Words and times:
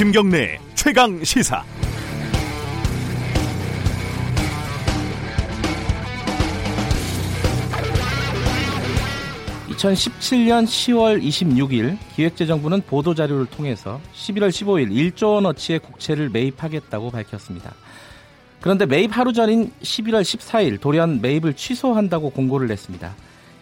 김경래 0.00 0.58
최강 0.74 1.22
시사. 1.22 1.62
(2017년 9.68 10.64
10월 10.64 11.22
26일) 11.22 11.98
기획재정부는 12.16 12.80
보도자료를 12.86 13.44
통해서 13.44 14.00
(11월 14.14 14.48
15일) 14.48 14.90
(1조 14.90 15.34
원어치의 15.34 15.80
국채를 15.80 16.30
매입하겠다고 16.30 17.10
밝혔습니다. 17.10 17.74
그런데 18.62 18.86
매입 18.86 19.14
하루 19.14 19.34
전인 19.34 19.70
11월 19.82 20.22
14일 20.22 20.80
돌연 20.80 21.20
매입을 21.20 21.52
취소한다고 21.52 22.30
공고를 22.30 22.68
냈습니다. 22.68 23.14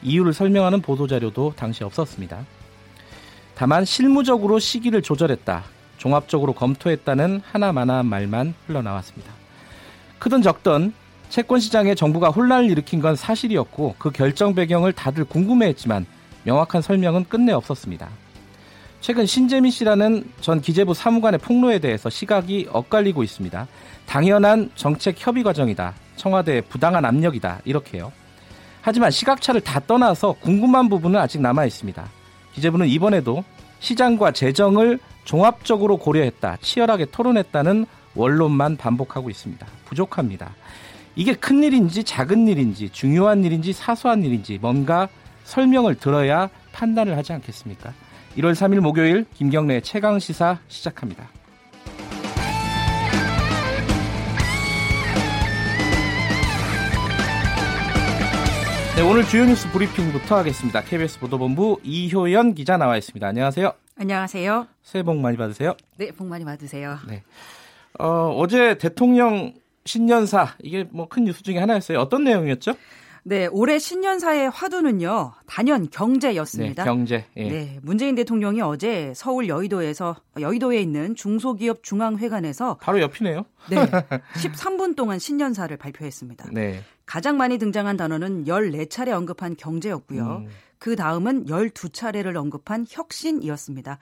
이유를 0.05 0.33
설명하는 0.33 0.83
보도자료도 0.83 1.55
당시 1.57 1.83
없었습니다. 1.83 2.47
다만 3.57 3.85
실무적으로 3.85 4.61
시기를 4.61 5.03
조절했다. 5.03 5.78
종합적으로 5.99 6.55
검토했다는 6.55 7.43
하나마나한 7.45 8.07
말만 8.07 8.55
흘러나왔습니다. 8.67 9.31
크든 10.19 10.43
적든 10.43 10.95
채권 11.29 11.61
시장에 11.61 11.95
정부가 11.95 12.31
혼란을 12.31 12.71
일으킨 12.71 13.01
건 13.01 13.15
사실이었고 13.15 13.97
그 13.99 14.11
결정 14.11 14.55
배경을 14.55 14.93
다들 14.95 15.25
궁금해했지만 15.25 16.07
명확한 16.45 16.81
설명은 16.81 17.27
끝내 17.29 17.53
없었습니다. 17.53 18.09
최근 19.01 19.27
신재민 19.27 19.71
씨라는 19.71 20.25
전 20.41 20.61
기재부 20.61 20.95
사무관의 20.95 21.39
폭로에 21.39 21.79
대해서 21.79 22.11
시각이 22.11 22.69
엇갈리고 22.73 23.23
있습니다. 23.23 23.69
당연한 24.07 24.71
정책 24.75 25.15
협의 25.19 25.45
과정이다. 25.45 25.95
청와대의 26.17 26.63
부당한 26.63 27.05
압력이다. 27.05 27.61
이렇게요. 27.65 28.11
하지만 28.81 29.11
시각차를 29.11 29.61
다 29.61 29.81
떠나서 29.87 30.33
궁금한 30.41 30.89
부분은 30.89 31.21
아직 31.21 31.41
남아 31.41 31.67
있습니다. 31.67 32.05
기재부는 32.55 32.89
이번에도 32.89 33.45
시장과 33.81 34.33
재정을 34.33 34.99
종합적으로 35.29 35.99
고려했다, 35.99 36.57
치열하게 36.63 37.05
토론했다는 37.11 37.85
원론만 38.15 38.79
반복하고 38.79 39.29
있습니다. 39.29 39.67
부족합니다. 39.85 40.55
이게 41.17 41.35
큰 41.35 41.63
일인지 41.63 42.03
작은 42.03 42.49
일인지 42.49 42.89
중요한 42.89 43.45
일인지 43.45 43.75
사소한 43.75 44.23
일인지 44.23 44.57
뭔가 44.59 45.07
설명을 45.45 45.97
들어야 45.97 46.49
판단을 46.73 47.19
하지 47.19 47.35
않겠습니까? 47.35 47.93
1월 48.39 48.53
3일 48.53 48.81
목요일 48.81 49.27
김경래 49.35 49.83
최강 49.83 50.19
시사 50.19 50.61
시작합니다. 50.69 51.29
네, 58.97 59.03
오늘 59.03 59.25
주요 59.27 59.45
뉴스 59.45 59.71
브리핑부터 59.71 60.39
하겠습니다. 60.39 60.81
KBS 60.81 61.21
보도본부 61.21 61.81
이효연 61.85 62.55
기자 62.55 62.79
나와 62.79 62.97
있습니다. 62.97 63.27
안녕하세요. 63.27 63.88
안녕하세요. 64.01 64.67
새해 64.83 65.03
복 65.03 65.17
많이 65.19 65.37
받으세요. 65.37 65.75
네, 65.97 66.11
복 66.13 66.27
많이 66.29 66.45
받으세요. 66.45 66.99
네. 67.09 67.23
어, 67.99 68.33
어제 68.37 68.79
대통령 68.79 69.55
신년사 69.85 70.55
이게 70.63 70.85
뭐 70.91 71.09
큰 71.09 71.25
뉴스 71.25 71.43
중에 71.43 71.59
하나였어요. 71.59 71.99
어떤 71.99 72.23
내용이었죠? 72.25 72.75
네, 73.25 73.47
올해 73.47 73.79
신년사의 73.79 74.51
화두는요, 74.51 75.33
단연 75.47 75.89
경제였습니다. 75.91 76.85
네, 76.85 76.89
경제. 76.89 77.25
예. 77.37 77.49
네, 77.49 77.79
문재인 77.83 78.15
대통령이 78.15 78.61
어제 78.61 79.13
서울 79.15 79.49
여의도에서, 79.49 80.17
여의도에 80.41 80.81
있는 80.81 81.15
중소기업 81.15 81.83
중앙회관에서. 81.83 82.79
바로 82.79 83.01
옆이네요. 83.01 83.45
네. 83.71 83.77
13분 84.35 84.97
동안 84.97 85.19
신년사를 85.19 85.77
발표했습니다. 85.77 86.51
네. 86.53 86.83
가장 87.07 87.37
많이 87.37 87.59
등장한 87.59 87.97
단어는 87.97 88.45
14차례 88.45 89.11
언급한 89.11 89.57
경제였고요. 89.57 90.45
음. 90.45 90.49
그 90.79 90.97
다음은 90.97 91.47
12차례를 91.47 92.37
언급한 92.37 92.87
혁신이었습니다. 92.89 93.99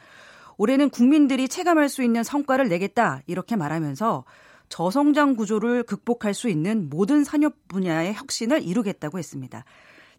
올해는 0.58 0.90
국민들이 0.90 1.48
체감할 1.48 1.88
수 1.88 2.02
있는 2.02 2.22
성과를 2.22 2.68
내겠다, 2.68 3.20
이렇게 3.26 3.56
말하면서 3.56 4.24
저성장 4.68 5.36
구조를 5.36 5.82
극복할 5.84 6.34
수 6.34 6.48
있는 6.48 6.88
모든 6.90 7.24
산업 7.24 7.54
분야의 7.68 8.14
혁신을 8.14 8.62
이루겠다고 8.62 9.18
했습니다. 9.18 9.64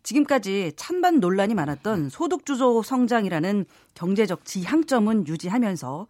지금까지 0.03 0.73
찬반 0.75 1.19
논란이 1.19 1.53
많았던 1.53 2.09
소득주도 2.09 2.81
성장이라는 2.81 3.65
경제적 3.93 4.45
지향점은 4.45 5.27
유지하면서 5.27 6.07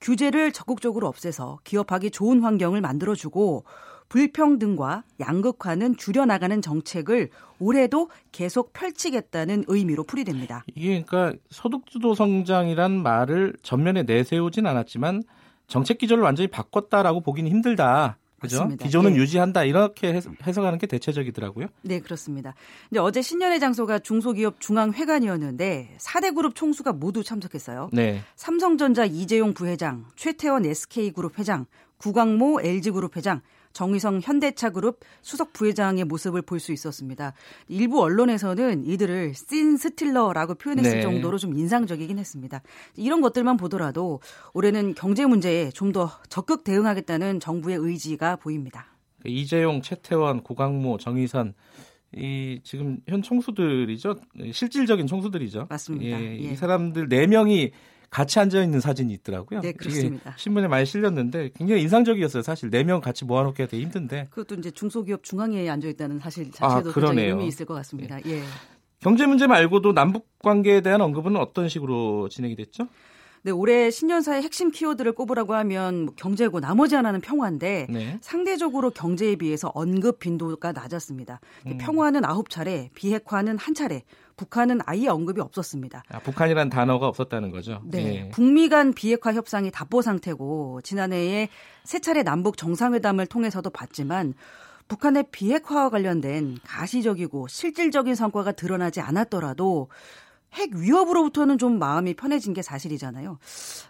규제를 0.00 0.52
적극적으로 0.52 1.08
없애서 1.08 1.58
기업하기 1.64 2.10
좋은 2.10 2.42
환경을 2.42 2.80
만들어주고 2.80 3.64
불평등과 4.08 5.04
양극화는 5.20 5.96
줄여나가는 5.96 6.62
정책을 6.62 7.30
올해도 7.58 8.08
계속 8.32 8.72
펼치겠다는 8.72 9.64
의미로 9.66 10.04
풀이됩니다. 10.04 10.64
이게 10.74 11.02
그러니까 11.02 11.38
소득주도 11.50 12.14
성장이란 12.14 13.02
말을 13.02 13.54
전면에 13.62 14.04
내세우진 14.04 14.66
않았지만 14.66 15.22
정책 15.68 15.98
기조를 15.98 16.24
완전히 16.24 16.48
바꿨다라고 16.48 17.20
보기는 17.20 17.48
힘들다. 17.50 18.18
그죠? 18.40 18.58
맞습니다. 18.58 18.84
기조는 18.84 19.14
네. 19.14 19.18
유지한다 19.18 19.64
이렇게 19.64 20.20
해석하는 20.46 20.78
게 20.78 20.86
대체적이더라고요. 20.86 21.66
네, 21.82 21.98
그렇습니다. 21.98 22.54
이제 22.90 23.00
어제 23.00 23.20
신년의 23.20 23.58
장소가 23.58 23.98
중소기업 23.98 24.60
중앙회관이었는데 24.60 25.96
4대 25.98 26.34
그룹 26.34 26.54
총수가 26.54 26.92
모두 26.92 27.24
참석했어요. 27.24 27.90
네. 27.92 28.20
삼성전자 28.36 29.04
이재용 29.04 29.54
부회장, 29.54 30.06
최태원 30.14 30.64
SK그룹 30.64 31.38
회장, 31.38 31.66
구광모 31.96 32.60
LG그룹 32.62 33.16
회장, 33.16 33.40
정의성 33.72 34.20
현대차그룹 34.22 35.00
수석 35.22 35.52
부회장의 35.52 36.04
모습을 36.04 36.42
볼 36.42 36.58
수 36.60 36.72
있었습니다. 36.72 37.32
일부 37.68 38.02
언론에서는 38.02 38.84
이들을 38.84 39.34
씬 39.34 39.76
스틸러라고 39.76 40.54
표현했을 40.56 40.96
네. 40.96 41.02
정도로 41.02 41.38
좀 41.38 41.56
인상적이긴 41.56 42.18
했습니다. 42.18 42.62
이런 42.96 43.20
것들만 43.20 43.56
보더라도 43.56 44.20
올해는 44.54 44.94
경제 44.94 45.26
문제에 45.26 45.70
좀 45.70 45.92
더 45.92 46.10
적극 46.28 46.64
대응하겠다는 46.64 47.40
정부의 47.40 47.78
의지가 47.78 48.36
보입니다. 48.36 48.86
이재용, 49.24 49.80
최태원, 49.82 50.42
고강모, 50.42 50.98
정의선 50.98 51.54
이 52.14 52.60
지금 52.62 52.98
현 53.06 53.22
총수들이죠. 53.22 54.16
실질적인 54.52 55.06
총수들이죠. 55.06 55.66
맞습니다. 55.68 56.20
예, 56.20 56.24
예. 56.24 56.34
이 56.36 56.56
사람들 56.56 57.08
4명이 57.08 57.70
같이 58.10 58.38
앉아 58.40 58.62
있는 58.62 58.80
사진이 58.80 59.12
있더라고요. 59.14 59.60
네, 59.60 59.72
그렇습니다. 59.72 60.34
신문에 60.36 60.66
많이 60.68 60.86
실렸는데 60.86 61.50
굉장히 61.54 61.82
인상적이었어요. 61.82 62.42
사실 62.42 62.70
네 62.70 62.82
명 62.84 63.00
같이 63.02 63.24
모아놓기가 63.26 63.68
되게 63.68 63.82
힘든데. 63.82 64.28
그것도 64.30 64.54
이제 64.60 64.70
중소기업 64.70 65.22
중앙회에 65.22 65.68
앉아 65.68 65.88
있다는 65.88 66.18
사실 66.18 66.50
자체도 66.50 66.90
아, 66.90 66.92
굉장히 66.94 67.24
의미 67.28 67.46
있을 67.48 67.66
것 67.66 67.74
같습니다. 67.74 68.16
네. 68.16 68.38
예. 68.38 68.42
경제 69.00 69.26
문제 69.26 69.46
말고도 69.46 69.92
남북 69.92 70.26
관계에 70.38 70.80
대한 70.80 71.00
언급은 71.02 71.36
어떤 71.36 71.68
식으로 71.68 72.28
진행이 72.30 72.56
됐죠? 72.56 72.88
네, 73.42 73.52
올해 73.52 73.90
신년사의 73.90 74.42
핵심 74.42 74.70
키워드를 74.72 75.12
꼽으라고 75.12 75.54
하면 75.54 76.06
뭐 76.06 76.14
경제고 76.16 76.58
나머지 76.60 76.96
하나는 76.96 77.20
평화인데 77.20 77.86
네. 77.88 78.18
상대적으로 78.20 78.90
경제에 78.90 79.36
비해서 79.36 79.70
언급 79.74 80.18
빈도가 80.18 80.72
낮았습니다. 80.72 81.40
음. 81.66 81.78
평화는 81.78 82.24
아홉 82.24 82.50
차례, 82.50 82.90
비핵화는 82.94 83.56
한 83.58 83.74
차례, 83.74 84.02
북한은 84.38 84.80
아예 84.86 85.08
언급이 85.08 85.42
없었습니다. 85.42 86.04
아, 86.08 86.18
북한이란 86.20 86.70
단어가 86.70 87.08
없었다는 87.08 87.50
거죠. 87.50 87.82
네. 87.84 88.02
네. 88.02 88.28
북미 88.30 88.70
간 88.70 88.94
비핵화 88.94 89.34
협상이 89.34 89.70
답보 89.70 90.00
상태고 90.00 90.80
지난해에 90.82 91.48
세 91.84 91.98
차례 91.98 92.22
남북 92.22 92.56
정상회담을 92.56 93.26
통해서도 93.26 93.68
봤지만 93.68 94.32
북한의 94.86 95.26
비핵화와 95.30 95.90
관련된 95.90 96.58
가시적이고 96.64 97.48
실질적인 97.48 98.14
성과가 98.14 98.52
드러나지 98.52 99.00
않았더라도 99.00 99.88
핵 100.54 100.74
위협으로부터는 100.74 101.58
좀 101.58 101.78
마음이 101.78 102.14
편해진 102.14 102.54
게 102.54 102.62
사실이잖아요. 102.62 103.38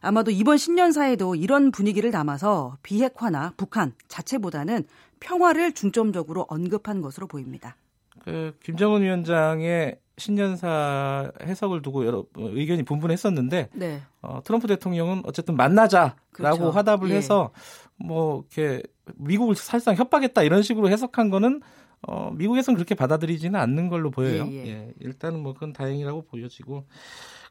아마도 0.01 0.33
이번 0.33 0.57
신년사에도 0.57 1.37
이런 1.37 1.71
분위기를 1.71 2.11
담아서 2.11 2.79
비핵화나 2.83 3.53
북한 3.57 3.93
자체보다는 4.09 4.85
평화를 5.21 5.73
중점적으로 5.73 6.47
언급한 6.49 7.01
것으로 7.01 7.29
보입니다. 7.29 7.77
그 8.25 8.57
김정은 8.65 9.03
위원장의 9.03 9.99
신년사 10.19 11.33
해석을 11.43 11.83
두고 11.83 12.05
여러 12.05 12.25
의견이 12.37 12.83
분분했었는데 12.83 13.71
네. 13.73 14.03
어, 14.21 14.41
트럼프 14.45 14.67
대통령은 14.67 15.23
어쨌든 15.25 15.57
만나자라고 15.57 16.17
그렇죠. 16.33 16.71
화답을 16.71 17.11
예. 17.11 17.17
해서 17.17 17.51
뭐 17.97 18.45
이렇게 18.51 18.83
미국을 19.17 19.55
사실상 19.55 19.95
협박했다 19.95 20.43
이런 20.43 20.63
식으로 20.63 20.91
해석한 20.91 21.31
거는 21.31 21.63
어, 22.03 22.31
미국에서는 22.35 22.77
그렇게 22.77 22.95
받아들이지는 22.95 23.59
않는 23.59 23.89
걸로 23.89 24.11
보여요. 24.11 24.47
예, 24.51 24.55
예. 24.55 24.69
예, 24.69 24.93
일단은 25.01 25.41
뭐 25.43 25.55
그건 25.55 25.73
다행이라고 25.73 26.23
보여지고 26.23 26.85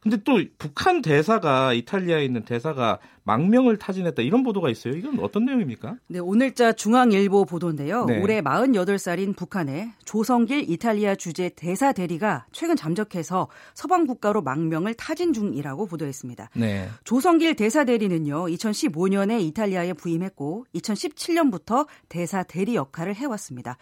근데 0.02 0.18
또 0.24 0.42
북한 0.58 1.02
대사가 1.02 1.74
이탈리아에 1.74 2.24
있는 2.24 2.44
대사가 2.44 3.00
망명을 3.24 3.78
타진했다 3.78 4.22
이런 4.22 4.44
보도가 4.44 4.70
있어요. 4.70 4.94
이건 4.96 5.20
어떤 5.20 5.46
내용입니까? 5.46 5.98
네, 6.08 6.20
오늘자 6.20 6.74
중앙일보 6.74 7.44
보도인데요. 7.46 8.06
네. 8.06 8.22
올해 8.22 8.42
48살인 8.42 9.36
북한의 9.36 9.92
조성길 10.06 10.70
이탈리아 10.70 11.16
주재 11.16 11.52
대사 11.56 11.92
대리가 11.92 12.46
최근 12.54 12.78
잠적해서 12.78 13.50
서방 13.74 14.08
국가로 14.08 14.42
망명을 14.42 14.94
타진 14.94 15.34
중이라고 15.34 15.88
보도했습니다. 15.88 16.52
네. 16.54 16.88
조성길 17.04 17.56
대사 17.56 17.84
대리는요. 17.84 18.46
2015년에 18.46 19.42
이탈리아에 19.42 19.92
부임했고 19.94 20.66
2017년부터 20.74 21.86
대사 22.08 22.44
대리 22.44 22.76
역할을 22.76 23.14
해왔습니다. 23.16 23.78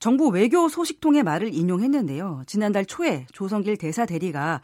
정부 0.00 0.28
외교 0.28 0.68
소식통의 0.68 1.22
말을 1.22 1.54
인용했는데요. 1.54 2.42
지난달 2.46 2.84
초에 2.84 3.26
조성길 3.32 3.76
대사 3.76 4.04
대리가 4.04 4.60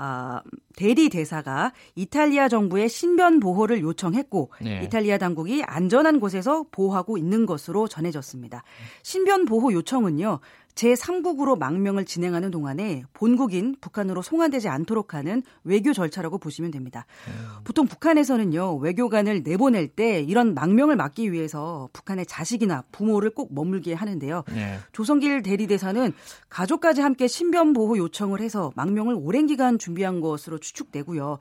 아, 0.00 0.42
대리 0.76 1.08
대사가 1.08 1.72
이탈리아 1.96 2.48
정부의 2.48 2.88
신변 2.88 3.40
보호를 3.40 3.80
요청했고 3.80 4.52
네. 4.62 4.82
이탈리아 4.84 5.18
당국이 5.18 5.64
안전한 5.64 6.20
곳에서 6.20 6.66
보호하고 6.70 7.18
있는 7.18 7.46
것으로 7.46 7.88
전해졌습니다. 7.88 8.62
신변 9.02 9.44
보호 9.44 9.72
요청은요. 9.72 10.38
제3국으로 10.78 11.58
망명을 11.58 12.04
진행하는 12.04 12.52
동안에 12.52 13.02
본국인 13.12 13.74
북한으로 13.80 14.22
송환되지 14.22 14.68
않도록 14.68 15.12
하는 15.12 15.42
외교 15.64 15.92
절차라고 15.92 16.38
보시면 16.38 16.70
됩니다. 16.70 17.04
음. 17.26 17.64
보통 17.64 17.86
북한에서는요, 17.86 18.76
외교관을 18.76 19.42
내보낼 19.42 19.88
때 19.88 20.20
이런 20.20 20.54
망명을 20.54 20.94
막기 20.94 21.32
위해서 21.32 21.88
북한의 21.92 22.26
자식이나 22.26 22.84
부모를 22.92 23.30
꼭 23.30 23.52
머물게 23.52 23.94
하는데요. 23.94 24.44
네. 24.54 24.78
조성길 24.92 25.42
대리대사는 25.42 26.12
가족까지 26.48 27.00
함께 27.00 27.26
신변보호 27.26 27.98
요청을 27.98 28.40
해서 28.40 28.70
망명을 28.76 29.16
오랜 29.18 29.46
기간 29.46 29.78
준비한 29.78 30.20
것으로 30.20 30.58
추측되고요. 30.58 31.38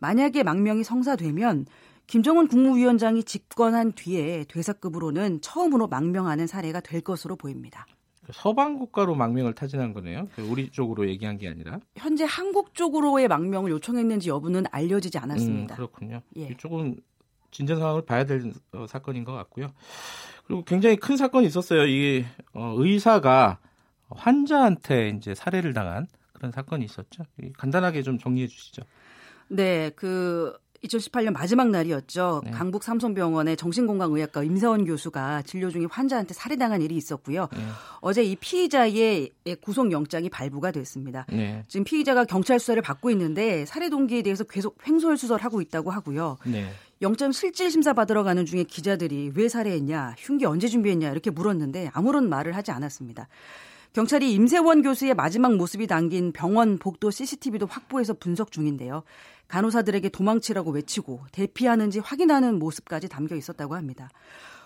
만약에 0.00 0.42
망명이 0.42 0.82
성사되면 0.82 1.66
김정은 2.08 2.48
국무위원장이 2.48 3.22
집권한 3.22 3.92
뒤에 3.92 4.44
대사급으로는 4.48 5.42
처음으로 5.42 5.86
망명하는 5.86 6.48
사례가 6.48 6.80
될 6.80 7.02
것으로 7.02 7.36
보입니다. 7.36 7.86
서방 8.32 8.78
국가로 8.78 9.14
망명을 9.14 9.54
타진한 9.54 9.92
거네요. 9.92 10.28
그 10.34 10.42
우리 10.42 10.70
쪽으로 10.70 11.08
얘기한 11.08 11.38
게 11.38 11.48
아니라 11.48 11.80
현재 11.96 12.24
한국 12.28 12.74
쪽으로의 12.74 13.28
망명을 13.28 13.70
요청했는지 13.70 14.28
여부는 14.30 14.64
알려지지 14.70 15.18
않았습니다. 15.18 15.74
음, 15.74 15.76
그렇군요. 15.76 16.22
예. 16.36 16.48
이쪽은 16.48 17.00
진전 17.50 17.78
상황을 17.78 18.02
봐야 18.02 18.24
될 18.24 18.52
어, 18.72 18.86
사건인 18.86 19.24
것 19.24 19.32
같고요. 19.32 19.72
그리고 20.46 20.64
굉장히 20.64 20.96
큰 20.96 21.16
사건이 21.16 21.46
있었어요. 21.46 21.86
이 21.86 22.24
어, 22.54 22.74
의사가 22.76 23.58
환자한테 24.08 25.10
이제 25.10 25.34
살해를 25.34 25.72
당한 25.72 26.06
그런 26.32 26.52
사건이 26.52 26.84
있었죠. 26.84 27.24
간단하게 27.58 28.02
좀 28.02 28.18
정리해 28.18 28.46
주시죠. 28.46 28.82
네, 29.48 29.90
그 29.90 30.56
2018년 30.84 31.32
마지막 31.32 31.68
날이었죠. 31.68 32.42
네. 32.44 32.50
강북 32.50 32.82
삼성병원의 32.82 33.56
정신건강의학과 33.56 34.42
임세원 34.44 34.84
교수가 34.84 35.42
진료 35.42 35.70
중에 35.70 35.86
환자한테 35.90 36.34
살해당한 36.34 36.80
일이 36.82 36.96
있었고요. 36.96 37.48
네. 37.52 37.58
어제 38.00 38.22
이 38.22 38.36
피의자의 38.36 39.30
구속영장이 39.60 40.30
발부가 40.30 40.70
됐습니다. 40.70 41.26
네. 41.28 41.62
지금 41.68 41.84
피의자가 41.84 42.24
경찰 42.24 42.58
수사를 42.58 42.80
받고 42.80 43.10
있는데 43.10 43.66
살해 43.66 43.90
동기에 43.90 44.22
대해서 44.22 44.44
계속 44.44 44.78
횡설수설하고 44.86 45.60
있다고 45.60 45.90
하고요. 45.90 46.38
네. 46.46 46.70
영장 47.02 47.32
실질 47.32 47.70
심사 47.70 47.92
받으러 47.92 48.22
가는 48.22 48.44
중에 48.44 48.64
기자들이 48.64 49.32
왜 49.34 49.48
살해했냐, 49.48 50.16
흉기 50.18 50.44
언제 50.44 50.68
준비했냐 50.68 51.10
이렇게 51.10 51.30
물었는데 51.30 51.90
아무런 51.94 52.28
말을 52.28 52.54
하지 52.54 52.72
않았습니다. 52.72 53.28
경찰이 53.92 54.32
임세원 54.32 54.82
교수의 54.82 55.14
마지막 55.14 55.56
모습이 55.56 55.88
담긴 55.88 56.30
병원 56.32 56.78
복도 56.78 57.10
CCTV도 57.10 57.66
확보해서 57.66 58.14
분석 58.14 58.52
중인데요. 58.52 59.02
간호사들에게 59.48 60.10
도망치라고 60.10 60.70
외치고 60.70 61.20
대피하는지 61.32 61.98
확인하는 61.98 62.60
모습까지 62.60 63.08
담겨 63.08 63.34
있었다고 63.34 63.74
합니다. 63.74 64.08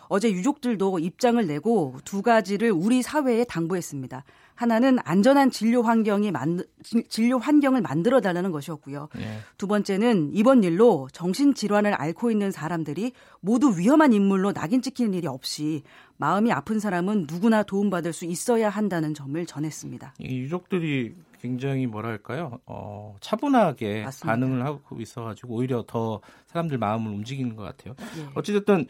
어제 0.09 0.31
유족들도 0.31 0.99
입장을 0.99 1.47
내고 1.47 1.97
두 2.05 2.21
가지를 2.21 2.71
우리 2.71 3.01
사회에 3.01 3.45
당부했습니다. 3.45 4.25
하나는 4.55 4.99
안전한 5.05 5.51
진료 5.51 5.83
환경이 5.83 6.31
만 6.31 6.63
진료 7.09 7.39
환경을 7.39 7.81
만들어 7.81 8.21
달라는 8.21 8.51
것이었고요. 8.53 9.09
예. 9.19 9.39
두 9.59 9.67
번째는 9.67 10.31
이번 10.33 10.63
일로 10.63 11.09
정신 11.13 11.55
질환을 11.55 11.95
앓고 11.95 12.31
있는 12.31 12.51
사람들이 12.51 13.13
모두 13.41 13.79
위험한 13.79 14.13
인물로 14.13 14.53
낙인 14.53 14.83
찍히는 14.83 15.15
일이 15.15 15.27
없이 15.27 15.83
마음이 16.17 16.53
아픈 16.53 16.79
사람은 16.79 17.27
누구나 17.29 17.63
도움받을 17.63 18.13
수 18.13 18.25
있어야 18.25 18.69
한다는 18.71 19.15
점을 19.15 19.45
전했습니다. 19.45 20.15
이 20.21 20.39
유족들이 20.39 21.15
굉장히 21.41 21.87
뭐랄까요? 21.87 22.59
어, 22.67 23.17
차분하게 23.21 24.05
맞습니다. 24.05 24.33
반응을 24.33 24.65
하고 24.65 25.01
있어가지고 25.01 25.55
오히려 25.55 25.85
더 25.87 26.21
사람들 26.47 26.79
마음을 26.79 27.11
움직이는 27.13 27.57
것 27.57 27.65
같아요. 27.65 27.95
예. 28.19 28.29
어찌됐든 28.35 28.87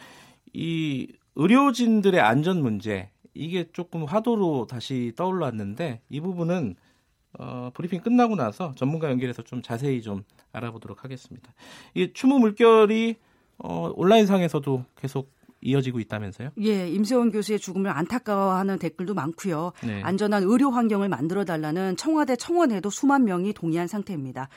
이 0.52 1.08
의료진들의 1.34 2.20
안전 2.20 2.62
문제 2.62 3.10
이게 3.34 3.68
조금 3.72 4.04
화두로 4.04 4.66
다시 4.66 5.12
떠올랐는데 5.16 6.00
이 6.08 6.20
부분은 6.20 6.76
어, 7.38 7.70
브리핑 7.74 8.00
끝나고 8.00 8.36
나서 8.36 8.72
전문가 8.76 9.10
연결해서 9.10 9.42
좀 9.42 9.60
자세히 9.60 10.02
좀 10.02 10.22
알아보도록 10.52 11.02
하겠습니다. 11.04 11.52
이 11.94 12.12
추모 12.12 12.38
물결이 12.38 13.16
어, 13.58 13.92
온라인상에서도 13.94 14.84
계속 14.96 15.32
이어지고 15.60 15.98
있다면서요? 15.98 16.50
예, 16.60 16.88
임세원 16.88 17.30
교수의 17.30 17.58
죽음을 17.58 17.90
안타까워하는 17.90 18.78
댓글도 18.78 19.14
많고요. 19.14 19.72
네. 19.82 20.02
안전한 20.02 20.42
의료 20.44 20.70
환경을 20.70 21.08
만들어 21.08 21.44
달라는 21.44 21.96
청와대 21.96 22.36
청원에도 22.36 22.90
수만 22.90 23.24
명이 23.24 23.54
동의한 23.54 23.88
상태입니다. 23.88 24.48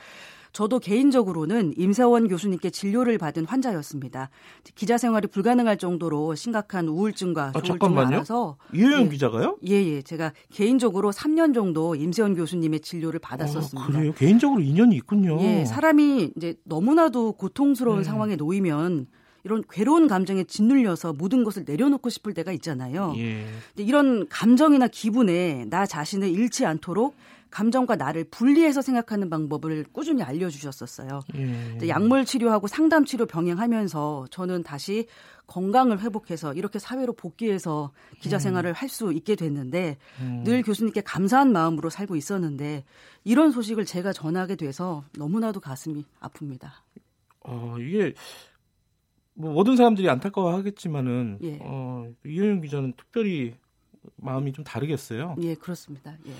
저도 0.52 0.78
개인적으로는 0.78 1.74
임세원 1.76 2.28
교수님께 2.28 2.70
진료를 2.70 3.18
받은 3.18 3.44
환자였습니다. 3.44 4.30
기자 4.74 4.98
생활이 4.98 5.28
불가능할 5.28 5.76
정도로 5.78 6.34
심각한 6.34 6.88
우울증과 6.88 7.52
아, 7.54 7.60
조울증을 7.60 7.98
알아서 8.06 8.56
이혜영 8.72 9.04
예, 9.04 9.08
기자가요? 9.08 9.58
예, 9.66 9.74
예. 9.74 10.02
제가 10.02 10.32
개인적으로 10.52 11.10
3년 11.10 11.54
정도 11.54 11.94
임세원 11.94 12.34
교수님의 12.34 12.80
진료를 12.80 13.20
받았었습니다. 13.20 13.82
아, 13.82 13.86
그래요? 13.92 14.12
개인적으로 14.14 14.60
인연이 14.60 14.96
있군요. 14.96 15.38
예, 15.40 15.64
사람이 15.64 16.32
이제 16.36 16.54
너무나도 16.64 17.32
고통스러운 17.32 17.98
네. 17.98 18.04
상황에 18.04 18.36
놓이면 18.36 19.06
이런 19.44 19.64
괴로운 19.70 20.08
감정에 20.08 20.44
짓눌려서 20.44 21.14
모든 21.14 21.44
것을 21.44 21.64
내려놓고 21.66 22.10
싶을 22.10 22.34
때가 22.34 22.52
있잖아요. 22.52 23.14
예. 23.16 23.46
이런 23.76 24.28
감정이나 24.28 24.88
기분에 24.88 25.66
나 25.70 25.86
자신을 25.86 26.28
잃지 26.28 26.66
않도록 26.66 27.14
감정과 27.50 27.96
나를 27.96 28.24
분리해서 28.24 28.82
생각하는 28.82 29.30
방법을 29.30 29.84
꾸준히 29.92 30.22
알려주셨었어요. 30.22 31.20
예. 31.36 31.88
약물 31.88 32.24
치료하고 32.24 32.66
상담 32.66 33.04
치료 33.04 33.26
병행하면서 33.26 34.26
저는 34.30 34.62
다시 34.62 35.06
건강을 35.46 36.00
회복해서 36.00 36.52
이렇게 36.52 36.78
사회로 36.78 37.14
복귀해서 37.14 37.92
기자 38.20 38.36
음. 38.36 38.40
생활을 38.40 38.74
할수 38.74 39.12
있게 39.12 39.34
됐는데 39.34 39.96
음. 40.20 40.42
늘 40.44 40.62
교수님께 40.62 41.00
감사한 41.00 41.52
마음으로 41.52 41.90
살고 41.90 42.16
있었는데 42.16 42.84
이런 43.24 43.50
소식을 43.50 43.86
제가 43.86 44.12
전하게 44.12 44.56
돼서 44.56 45.04
너무나도 45.16 45.60
가슴이 45.60 46.04
아픕니다. 46.20 46.70
어, 47.40 47.76
이게 47.80 48.14
뭐 49.32 49.52
모든 49.52 49.76
사람들이 49.76 50.08
안타까워하겠지만은 50.10 51.38
예. 51.42 51.58
어, 51.62 52.10
이효영 52.26 52.60
기자는 52.60 52.92
특별히 52.96 53.54
마음이 54.16 54.52
좀 54.52 54.64
다르겠어요. 54.64 55.36
예, 55.40 55.54
그렇습니다. 55.54 56.16
예. 56.26 56.32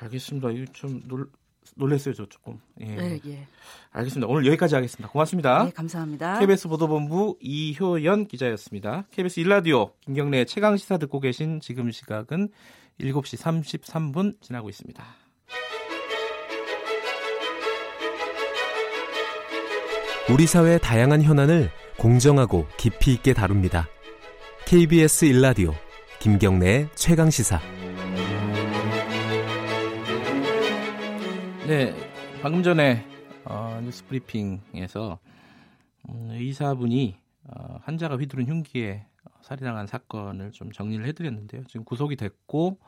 알겠습니다. 0.00 0.50
이거 0.50 0.72
좀 0.72 1.02
놀, 1.06 1.28
놀랬어요, 1.76 2.14
저 2.14 2.26
조금. 2.26 2.60
예. 2.80 2.86
네, 2.86 3.20
예. 3.26 3.46
알겠습니다. 3.90 4.26
오늘 4.30 4.46
여기까지 4.46 4.74
하겠습니다. 4.74 5.08
고맙습니다. 5.10 5.64
네, 5.64 5.70
감사합니다. 5.70 6.38
KBS 6.38 6.68
보도본부 6.68 7.36
이효연 7.40 8.26
기자였습니다. 8.26 9.06
KBS 9.10 9.40
일라디오 9.40 9.92
김경래 10.00 10.44
최강 10.44 10.76
시사 10.76 10.98
듣고 10.98 11.20
계신 11.20 11.60
지금 11.60 11.90
시각은 11.90 12.48
7시 13.00 13.38
33분 13.38 14.40
지나고 14.40 14.68
있습니다. 14.68 15.04
우리 20.30 20.46
사회의 20.46 20.78
다양한 20.78 21.22
현안을 21.22 21.70
공정하고 21.96 22.66
깊이 22.76 23.14
있게 23.14 23.32
다룹니다. 23.32 23.88
KBS 24.66 25.24
일라디오 25.24 25.72
김경래의 26.20 26.90
최강 26.94 27.30
시사. 27.30 27.77
네, 31.68 31.94
방금 32.40 32.62
전에 32.62 33.04
어, 33.44 33.78
뉴스 33.84 34.02
브리핑에서 34.06 35.18
음, 36.08 36.28
의사분이 36.30 37.18
어, 37.44 37.78
환자가 37.82 38.16
휘두른 38.16 38.46
흉기에 38.46 39.04
살해당한 39.42 39.86
사건을 39.86 40.52
좀 40.52 40.72
정리를 40.72 41.04
해드렸는데요. 41.04 41.64
지금 41.64 41.84
구속이 41.84 42.16
됐고 42.16 42.78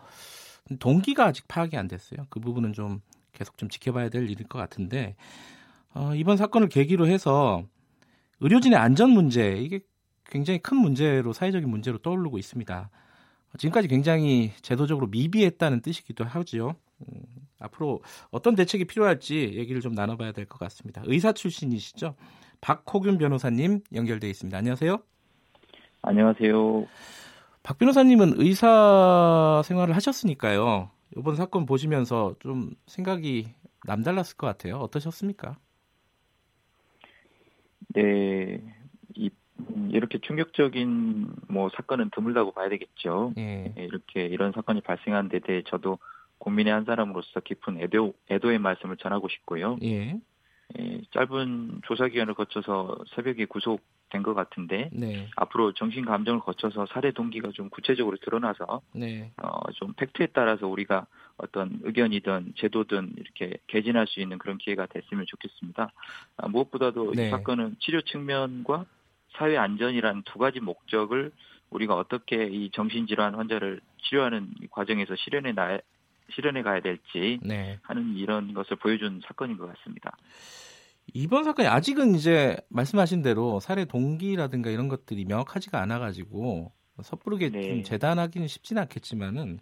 동기가 0.78 1.26
아직 1.26 1.46
파악이 1.46 1.76
안 1.76 1.88
됐어요. 1.88 2.26
그 2.30 2.40
부분은 2.40 2.72
좀 2.72 3.02
계속 3.34 3.58
좀 3.58 3.68
지켜봐야 3.68 4.08
될 4.08 4.30
일일 4.30 4.48
것 4.48 4.58
같은데 4.58 5.14
어, 5.92 6.14
이번 6.14 6.38
사건을 6.38 6.70
계기로 6.70 7.06
해서 7.06 7.62
의료진의 8.40 8.78
안전 8.78 9.10
문제 9.10 9.58
이게 9.58 9.80
굉장히 10.24 10.58
큰 10.58 10.78
문제로 10.78 11.34
사회적인 11.34 11.68
문제로 11.68 11.98
떠오르고 11.98 12.38
있습니다. 12.38 12.88
지금까지 13.58 13.88
굉장히 13.88 14.52
제도적으로 14.62 15.06
미비했다는 15.08 15.82
뜻이기도 15.82 16.24
하지요. 16.24 16.76
음, 17.00 17.22
앞으로 17.58 18.00
어떤 18.30 18.54
대책이 18.54 18.84
필요할지 18.86 19.52
얘기를 19.54 19.80
좀 19.80 19.92
나눠봐야 19.92 20.32
될 20.32 20.46
것 20.46 20.58
같습니다. 20.58 21.02
의사 21.06 21.32
출신이시죠? 21.32 22.14
박호균 22.60 23.18
변호사님 23.18 23.80
연결돼 23.94 24.28
있습니다. 24.28 24.56
안녕하세요. 24.56 24.98
안녕하세요. 26.02 26.86
박 27.62 27.78
변호사님은 27.78 28.34
의사 28.36 29.62
생활을 29.64 29.94
하셨으니까요. 29.96 30.90
이번 31.16 31.36
사건 31.36 31.66
보시면서 31.66 32.34
좀 32.40 32.70
생각이 32.86 33.48
남달랐을 33.86 34.36
것 34.36 34.46
같아요. 34.46 34.76
어떠셨습니까? 34.76 35.56
네, 37.94 38.62
이, 39.14 39.30
이렇게 39.90 40.18
충격적인 40.20 41.28
뭐 41.48 41.68
사건은 41.76 42.10
드물다고 42.14 42.52
봐야 42.52 42.68
되겠죠. 42.68 43.32
예. 43.36 43.72
네, 43.74 43.84
이렇게 43.84 44.26
이런 44.26 44.52
사건이 44.52 44.80
발생한 44.82 45.28
데 45.28 45.40
대해 45.40 45.62
저도 45.66 45.98
국민의 46.40 46.72
한 46.72 46.84
사람으로서 46.84 47.40
깊은 47.40 47.80
애도, 47.80 48.14
애도의 48.30 48.58
말씀을 48.58 48.96
전하고 48.96 49.28
싶고요. 49.28 49.78
예. 49.82 50.18
예, 50.78 51.00
짧은 51.12 51.82
조사 51.84 52.08
기간을 52.08 52.34
거쳐서 52.34 52.96
새벽에 53.14 53.44
구속된 53.44 54.22
것 54.22 54.34
같은데 54.34 54.88
네. 54.92 55.28
앞으로 55.36 55.72
정신 55.72 56.04
감정을 56.04 56.40
거쳐서 56.40 56.86
살해 56.86 57.10
동기가 57.10 57.50
좀 57.52 57.70
구체적으로 57.70 58.16
드러나서 58.18 58.80
네. 58.94 59.32
어, 59.42 59.72
좀 59.72 59.92
팩트에 59.94 60.28
따라서 60.32 60.68
우리가 60.68 61.06
어떤 61.38 61.80
의견이든 61.82 62.54
제도든 62.56 63.14
이렇게 63.16 63.56
개진할 63.66 64.06
수 64.06 64.20
있는 64.20 64.38
그런 64.38 64.58
기회가 64.58 64.86
됐으면 64.86 65.26
좋겠습니다. 65.26 65.92
아, 66.36 66.48
무엇보다도 66.48 67.14
네. 67.14 67.26
이 67.26 67.30
사건은 67.30 67.76
치료 67.80 68.00
측면과 68.02 68.84
사회 69.36 69.56
안전이란 69.56 70.22
두 70.24 70.38
가지 70.38 70.60
목적을 70.60 71.32
우리가 71.70 71.96
어떻게 71.96 72.46
이 72.46 72.70
정신질환 72.70 73.34
환자를 73.34 73.80
치료하는 74.02 74.52
과정에서 74.70 75.16
실현해 75.16 75.52
나 75.52 75.78
실현해 76.34 76.62
가야 76.62 76.80
될지 76.80 77.38
네. 77.42 77.78
하는 77.82 78.16
이런 78.16 78.54
것을 78.54 78.76
보여준 78.76 79.20
사건인 79.26 79.56
것 79.56 79.66
같습니다. 79.74 80.16
이번 81.12 81.44
사건이 81.44 81.68
아직은 81.68 82.14
이제 82.14 82.56
말씀하신 82.68 83.22
대로 83.22 83.60
살해 83.60 83.84
동기라든가 83.84 84.70
이런 84.70 84.88
것들이 84.88 85.24
명확하지가 85.24 85.80
않아가지고 85.82 86.72
섣부르게 87.02 87.50
네. 87.50 87.62
좀 87.62 87.82
재단하기는 87.82 88.46
쉽지는 88.46 88.82
않겠지만은 88.82 89.60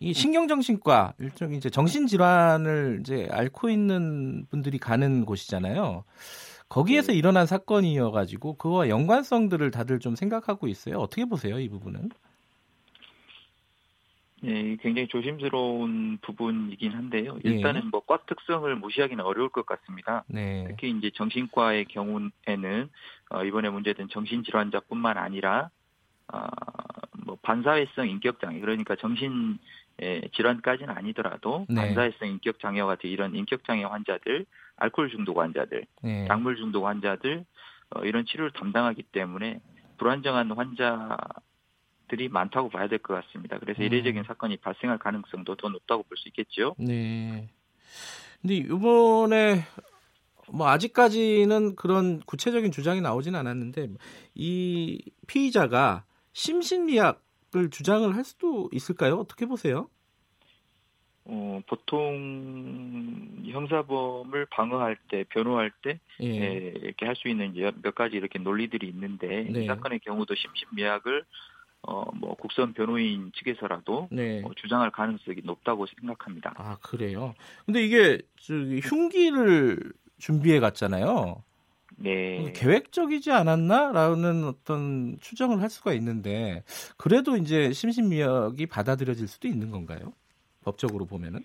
이 0.00 0.12
신경정신과 0.12 1.14
일종 1.18 1.54
이제 1.54 1.70
정신질환을 1.70 2.98
이제 3.00 3.28
앓고 3.30 3.68
있는 3.68 4.46
분들이 4.46 4.78
가는 4.78 5.24
곳이잖아요. 5.24 6.04
거기에서 6.68 7.12
네. 7.12 7.18
일어난 7.18 7.46
사건이어가지고 7.46 8.58
그와 8.58 8.88
연관성들을 8.88 9.70
다들 9.70 9.98
좀 9.98 10.14
생각하고 10.14 10.68
있어요. 10.68 10.98
어떻게 10.98 11.24
보세요, 11.24 11.58
이 11.58 11.68
부분은? 11.68 12.10
네, 14.40 14.76
굉장히 14.80 15.08
조심스러운 15.08 16.18
부분이긴 16.22 16.92
한데요. 16.92 17.38
예. 17.44 17.50
일단은 17.50 17.80
네. 17.82 17.86
뭐과 17.90 18.24
특성을 18.26 18.74
무시하기는 18.76 19.24
어려울 19.24 19.48
것 19.48 19.66
같습니다. 19.66 20.24
네. 20.28 20.64
특히 20.68 20.90
이제 20.90 21.10
정신과의 21.14 21.86
경우에는 21.86 22.90
어, 23.30 23.44
이번에 23.44 23.68
문제된 23.70 24.08
정신질환자뿐만 24.10 25.18
아니라 25.18 25.70
어, 26.32 26.46
뭐 27.24 27.36
반사회성 27.42 28.08
인격 28.08 28.40
장애 28.40 28.60
그러니까 28.60 28.96
정신 28.96 29.58
질환까지는 30.36 30.96
아니더라도 30.96 31.66
네. 31.68 31.74
반사회성 31.74 32.28
인격 32.28 32.60
장애와 32.60 32.86
같은 32.86 33.10
이런 33.10 33.34
인격 33.34 33.64
장애 33.64 33.82
환자들, 33.82 34.46
알코올 34.76 35.10
중독 35.10 35.38
환자들, 35.38 35.84
네. 36.02 36.26
약물 36.28 36.56
중독 36.56 36.86
환자들 36.86 37.44
어, 37.90 38.04
이런 38.04 38.24
치료를 38.24 38.52
담당하기 38.52 39.02
때문에 39.10 39.60
불안정한 39.96 40.52
환자 40.52 41.16
들이 42.08 42.28
많다고 42.28 42.68
봐야 42.68 42.88
될 42.88 42.98
것 42.98 43.14
같습니다. 43.14 43.58
그래서 43.58 43.80
음. 43.82 43.86
이례적인 43.86 44.24
사건이 44.24 44.56
발생할 44.58 44.98
가능성도 44.98 45.54
더 45.56 45.68
높다고 45.68 46.02
볼 46.04 46.16
수 46.18 46.28
있겠죠. 46.28 46.74
네. 46.78 47.48
근데 48.40 48.54
이번에 48.56 49.62
뭐 50.50 50.68
아직까지는 50.68 51.76
그런 51.76 52.20
구체적인 52.20 52.72
주장이 52.72 53.00
나오진 53.00 53.34
않았는데 53.34 53.88
이 54.34 55.02
피의자가 55.26 56.04
심신미약을 56.32 57.70
주장을 57.70 58.14
할 58.14 58.24
수도 58.24 58.68
있을까요? 58.72 59.16
어떻게 59.16 59.46
보세요? 59.46 59.88
어, 61.30 61.60
보통 61.66 63.42
형사범을 63.44 64.46
방어할 64.46 64.96
때, 65.10 65.24
변호할 65.28 65.70
때 65.82 66.00
예. 66.20 66.26
예, 66.26 66.72
이렇게 66.82 67.04
할 67.04 67.14
수 67.16 67.28
있는 67.28 67.52
몇 67.82 67.94
가지 67.94 68.16
이렇게 68.16 68.38
논리들이 68.38 68.88
있는데 68.88 69.44
네. 69.50 69.64
이 69.64 69.66
사건의 69.66 69.98
경우도 70.00 70.34
심신미약을 70.34 71.24
어, 71.82 72.10
뭐 72.14 72.34
국선 72.34 72.72
변호인 72.72 73.32
측에서라도 73.34 74.08
네. 74.10 74.42
어, 74.44 74.50
주장할 74.54 74.90
가능성이 74.90 75.38
높다고 75.44 75.86
생각합니다. 75.86 76.54
아 76.56 76.76
그래요? 76.82 77.34
근데 77.66 77.84
이게 77.84 78.20
저기 78.40 78.80
흉기를 78.80 79.92
준비해 80.18 80.60
갔잖아요. 80.60 81.42
네. 81.96 82.52
계획적이지 82.54 83.32
않았나라는 83.32 84.44
어떤 84.44 85.18
추정을 85.20 85.60
할 85.60 85.70
수가 85.70 85.92
있는데 85.94 86.62
그래도 86.96 87.36
이제 87.36 87.72
심신미약이 87.72 88.66
받아들여질 88.66 89.26
수도 89.26 89.48
있는 89.48 89.70
건가요? 89.70 90.12
법적으로 90.62 91.06
보면은? 91.06 91.44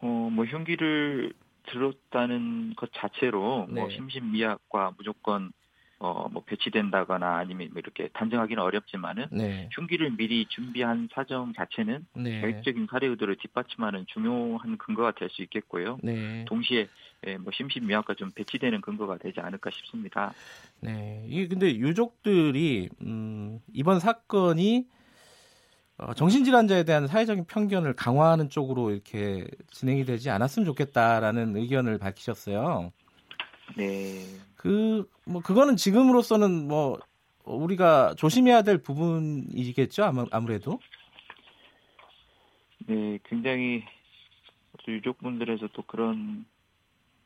어, 0.00 0.06
뭐 0.30 0.44
흉기를 0.44 1.32
들었다는 1.64 2.74
것 2.76 2.90
자체로 2.94 3.40
뭐 3.40 3.66
네. 3.68 3.80
뭐 3.80 3.90
심신미약과 3.90 4.94
무조건 4.96 5.52
어, 5.98 6.28
뭐 6.30 6.42
배치된다거나 6.44 7.36
아니면 7.38 7.68
뭐 7.72 7.78
이렇게 7.78 8.08
단정하기는 8.08 8.62
어렵지만은 8.62 9.26
네. 9.32 9.68
흉기를 9.72 10.10
미리 10.16 10.46
준비한 10.46 11.08
사정 11.14 11.52
자체는 11.54 12.06
네. 12.14 12.40
계획적인 12.40 12.86
살해 12.90 13.06
의도를 13.06 13.36
뒷받침하는 13.36 14.04
중요한 14.08 14.76
근거가 14.78 15.12
될 15.12 15.26
수 15.30 15.42
있겠고요. 15.42 15.98
네. 16.02 16.44
동시에 16.46 16.88
예, 17.26 17.36
뭐 17.38 17.50
심신미약과 17.52 18.14
좀 18.14 18.30
배치되는 18.32 18.80
근거가 18.82 19.18
되지 19.18 19.40
않을까 19.40 19.70
싶습니다. 19.70 20.32
네, 20.80 21.24
이게 21.26 21.48
근데 21.48 21.74
유족들이 21.74 22.90
음, 23.02 23.58
이번 23.72 23.98
사건이 23.98 24.86
어, 25.98 26.12
정신질환자에 26.12 26.84
대한 26.84 27.06
사회적인 27.06 27.46
편견을 27.46 27.94
강화하는 27.94 28.50
쪽으로 28.50 28.90
이렇게 28.90 29.46
진행이 29.72 30.04
되지 30.04 30.28
않았으면 30.30 30.66
좋겠다라는 30.66 31.56
의견을 31.56 31.98
밝히셨어요. 31.98 32.92
네. 33.76 34.26
그, 34.66 35.08
뭐, 35.24 35.40
그거는 35.42 35.76
지금으로서는 35.76 36.66
뭐, 36.66 36.98
우리가 37.44 38.14
조심해야 38.16 38.62
될 38.62 38.78
부분이겠죠, 38.78 40.02
아무, 40.02 40.26
아무래도? 40.32 40.80
네, 42.88 43.20
굉장히 43.22 43.84
유족분들에서 44.88 45.68
또 45.72 45.82
그런 45.82 46.44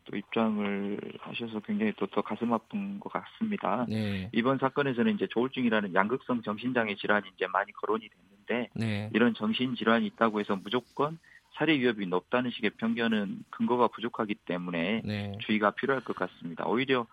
또 0.05 0.19
입장을 0.19 1.01
하셔서 1.21 1.61
굉장히 1.61 1.93
또 1.97 2.07
더 2.09 2.21
가슴 2.21 2.53
아픈 2.53 3.01
것 3.01 3.11
같습니다. 3.11 3.87
네. 3.89 4.29
이번 4.33 4.59
사건에서는 4.59 5.15
이제 5.15 5.27
조울증이라는 5.31 5.95
양극성 5.95 6.43
정신장애 6.43 6.97
질환이 6.97 7.29
이제 7.35 7.47
많이 7.47 7.73
거론이 7.73 8.07
됐는데 8.09 8.71
네. 8.75 9.11
이런 9.15 9.33
정신 9.35 9.77
질환이 9.77 10.07
있다고 10.07 10.41
해서 10.41 10.57
무조건 10.57 11.19
살해 11.55 11.79
위협이 11.79 12.07
높다는 12.07 12.51
식의 12.51 12.71
편견은 12.79 13.45
근거가 13.51 13.89
부족하기 13.89 14.35
때문에 14.47 15.03
네. 15.05 15.33
주의가 15.41 15.71
필요할 15.73 16.05
것 16.05 16.17
같습니다. 16.17 16.67
오히려 16.67 17.07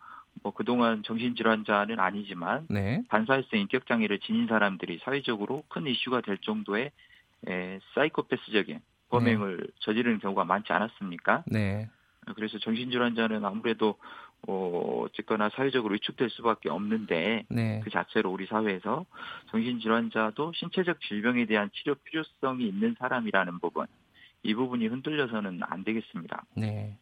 뭐 0.43 0.53
그동안 0.53 1.03
정신질환자는 1.03 1.99
아니지만 1.99 2.67
네. 2.69 3.03
반사회성 3.09 3.59
인격장애를 3.59 4.19
지닌 4.19 4.47
사람들이 4.47 4.99
사회적으로 5.03 5.63
큰 5.67 5.87
이슈가 5.87 6.21
될 6.21 6.37
정도의 6.39 6.91
에, 7.47 7.79
사이코패스적인 7.93 8.79
범행을 9.09 9.57
네. 9.57 9.67
저지르는 9.79 10.19
경우가 10.19 10.43
많지 10.43 10.73
않았습니까? 10.73 11.43
네. 11.47 11.89
그래서 12.35 12.59
정신질환자는 12.59 13.45
아무래도 13.45 13.95
어, 14.47 15.03
어쨌거나 15.05 15.49
사회적으로 15.49 15.93
위축될 15.93 16.29
수밖에 16.29 16.69
없는데 16.69 17.45
네. 17.49 17.81
그 17.83 17.89
자체로 17.89 18.31
우리 18.31 18.45
사회에서 18.45 19.05
정신질환자도 19.51 20.53
신체적 20.55 21.01
질병에 21.01 21.45
대한 21.45 21.69
치료 21.73 21.95
필요성이 21.95 22.67
있는 22.67 22.95
사람이라는 22.99 23.59
부분 23.59 23.87
이 24.43 24.53
부분이 24.53 24.87
흔들려서는 24.87 25.61
안 25.63 25.83
되겠습니다. 25.83 26.43
네. 26.55 26.97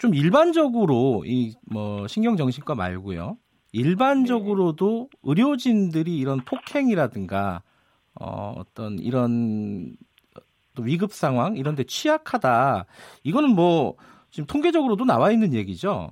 좀 0.00 0.14
일반적으로 0.14 1.24
이 1.26 1.54
뭐 1.70 2.08
신경정신과 2.08 2.74
말고요. 2.74 3.36
일반적으로도 3.72 5.08
네. 5.12 5.18
의료진들이 5.22 6.16
이런 6.18 6.40
폭행이라든가 6.40 7.62
어, 8.20 8.54
어떤 8.56 8.98
이런 8.98 9.96
또 10.74 10.82
위급 10.82 11.12
상황 11.12 11.56
이런 11.56 11.76
데 11.76 11.84
취약하다. 11.84 12.86
이거는 13.24 13.54
뭐 13.54 13.96
지금 14.30 14.46
통계적으로도 14.46 15.04
나와 15.04 15.30
있는 15.32 15.52
얘기죠. 15.54 16.10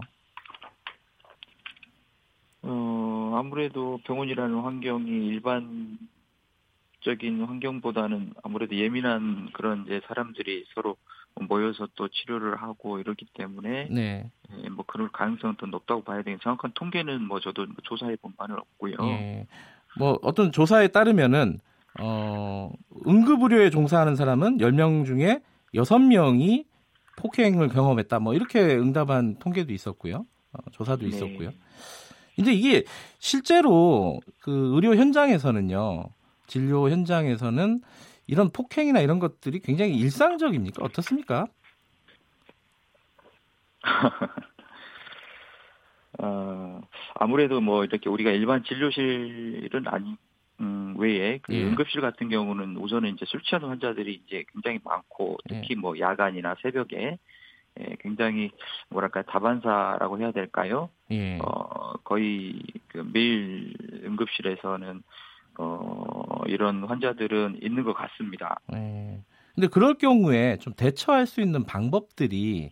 어, 2.63 3.33
아무래도 3.37 3.99
병원이라는 4.05 4.61
환경이 4.61 5.27
일반 5.27 5.99
적인 7.01 7.43
환경보다는 7.45 8.35
아무래도 8.43 8.77
예민한 8.77 9.51
그런 9.53 9.85
이제 9.87 10.01
사람들이 10.07 10.67
서로 10.75 10.97
모여서 11.47 11.89
또 11.95 12.09
치료를 12.09 12.57
하고 12.57 12.99
이러기 12.99 13.27
때문에 13.35 13.89
네. 13.91 14.31
예, 14.63 14.69
뭐 14.69 14.85
그럴 14.87 15.09
가능성은 15.11 15.57
더 15.57 15.67
높다고 15.67 16.03
봐야 16.03 16.23
되는 16.23 16.39
정확한 16.43 16.73
통계는 16.75 17.23
뭐 17.23 17.41
저도 17.41 17.67
조사해 17.85 18.17
본 18.17 18.35
바는 18.37 18.57
없고요. 18.57 18.97
예. 19.03 19.47
뭐 19.99 20.19
어떤 20.23 20.53
조사에 20.53 20.89
따르면은 20.89 21.59
어 22.01 22.71
응급 23.07 23.43
의료에 23.43 23.71
종사하는 23.71 24.17
사람은 24.17 24.59
10명 24.59 25.05
중에 25.07 25.41
6명이 25.75 26.65
폭행을 27.17 27.69
경험했다. 27.69 28.21
뭐 28.21 28.35
이렇게 28.35 28.61
응답한 28.61 29.39
통계도 29.39 29.73
있었고요. 29.73 30.25
어, 30.53 30.71
조사도 30.73 31.03
네. 31.03 31.09
있었고요. 31.09 31.51
근데 32.37 32.53
이게 32.53 32.85
실제로 33.19 34.21
그 34.41 34.75
의료 34.75 34.95
현장에서는요. 34.95 36.05
진료 36.47 36.89
현장에서는 36.89 37.83
이런 38.29 38.53
폭행이나 38.53 39.01
이런 39.01 39.19
것들이 39.19 39.59
굉장히 39.61 39.97
일상적입니까? 39.97 40.85
어떻습니까? 40.85 41.47
어, 46.21 46.81
아무래도 47.15 47.61
뭐 47.61 47.85
이렇게 47.85 48.09
우리가 48.11 48.31
일반 48.31 48.63
진료실은 48.65 49.87
아니 49.87 50.15
음, 50.61 50.95
외에 50.99 51.39
그 51.39 51.55
예. 51.55 51.65
응급실 51.65 52.03
같은 52.03 52.29
경우는 52.29 52.77
우선은 52.77 53.15
이제 53.15 53.25
술 53.27 53.41
취한 53.43 53.65
환자들이 53.65 54.23
이제 54.27 54.45
굉장히 54.53 54.79
많고 54.85 55.39
특히 55.49 55.69
예. 55.71 55.75
뭐 55.75 55.99
야간이나 55.99 56.57
새벽에 56.63 57.19
예, 57.81 57.97
굉장히 58.01 58.51
뭐랄까 58.91 59.23
다반사라고 59.23 60.19
해야 60.19 60.33
될까요? 60.33 60.91
예. 61.13 61.39
어, 61.39 61.93
거의 62.05 62.61
그 62.89 63.09
매일 63.11 63.73
응급실에서는 64.05 65.03
어, 65.59 66.43
이런 66.47 66.85
환자들은 66.85 67.59
있는 67.63 67.85
것 67.85 67.93
같습니다. 67.95 68.61
예. 68.75 69.21
근데 69.55 69.67
그럴 69.67 69.95
경우에 69.95 70.57
좀 70.59 70.73
대처할 70.75 71.27
수 71.27 71.41
있는 71.41 71.65
방법들이 71.65 72.71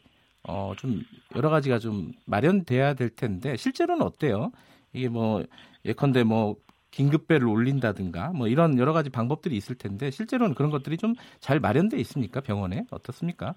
어, 0.49 0.73
좀 0.79 1.03
여러 1.35 1.51
가지가 1.51 1.79
좀 1.81 2.13
마련돼야 2.27 2.95
될 2.95 3.11
텐데 3.11 3.57
실제로는 3.57 4.03
어때요? 4.07 4.53
이게 4.93 5.09
뭐 5.09 5.45
예컨대 5.85 6.23
뭐 6.23 6.57
긴급배를 6.93 7.47
올린다든가 7.47 8.31
뭐 8.33 8.47
이런 8.49 8.79
여러 8.79 8.93
가지 8.93 9.11
방법들이 9.11 9.57
있을 9.57 9.75
텐데 9.77 10.11
실제로는 10.11 10.55
그런 10.55 10.71
것들이 10.71 10.97
좀 10.97 11.15
잘 11.41 11.59
마련돼 11.61 11.99
있습니까 11.99 12.41
병원에 12.41 12.85
어떻습니까? 12.91 13.53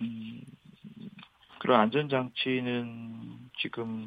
음, 0.00 0.40
그런 1.58 1.80
안전 1.80 2.08
장치는 2.08 3.50
지금 3.60 4.06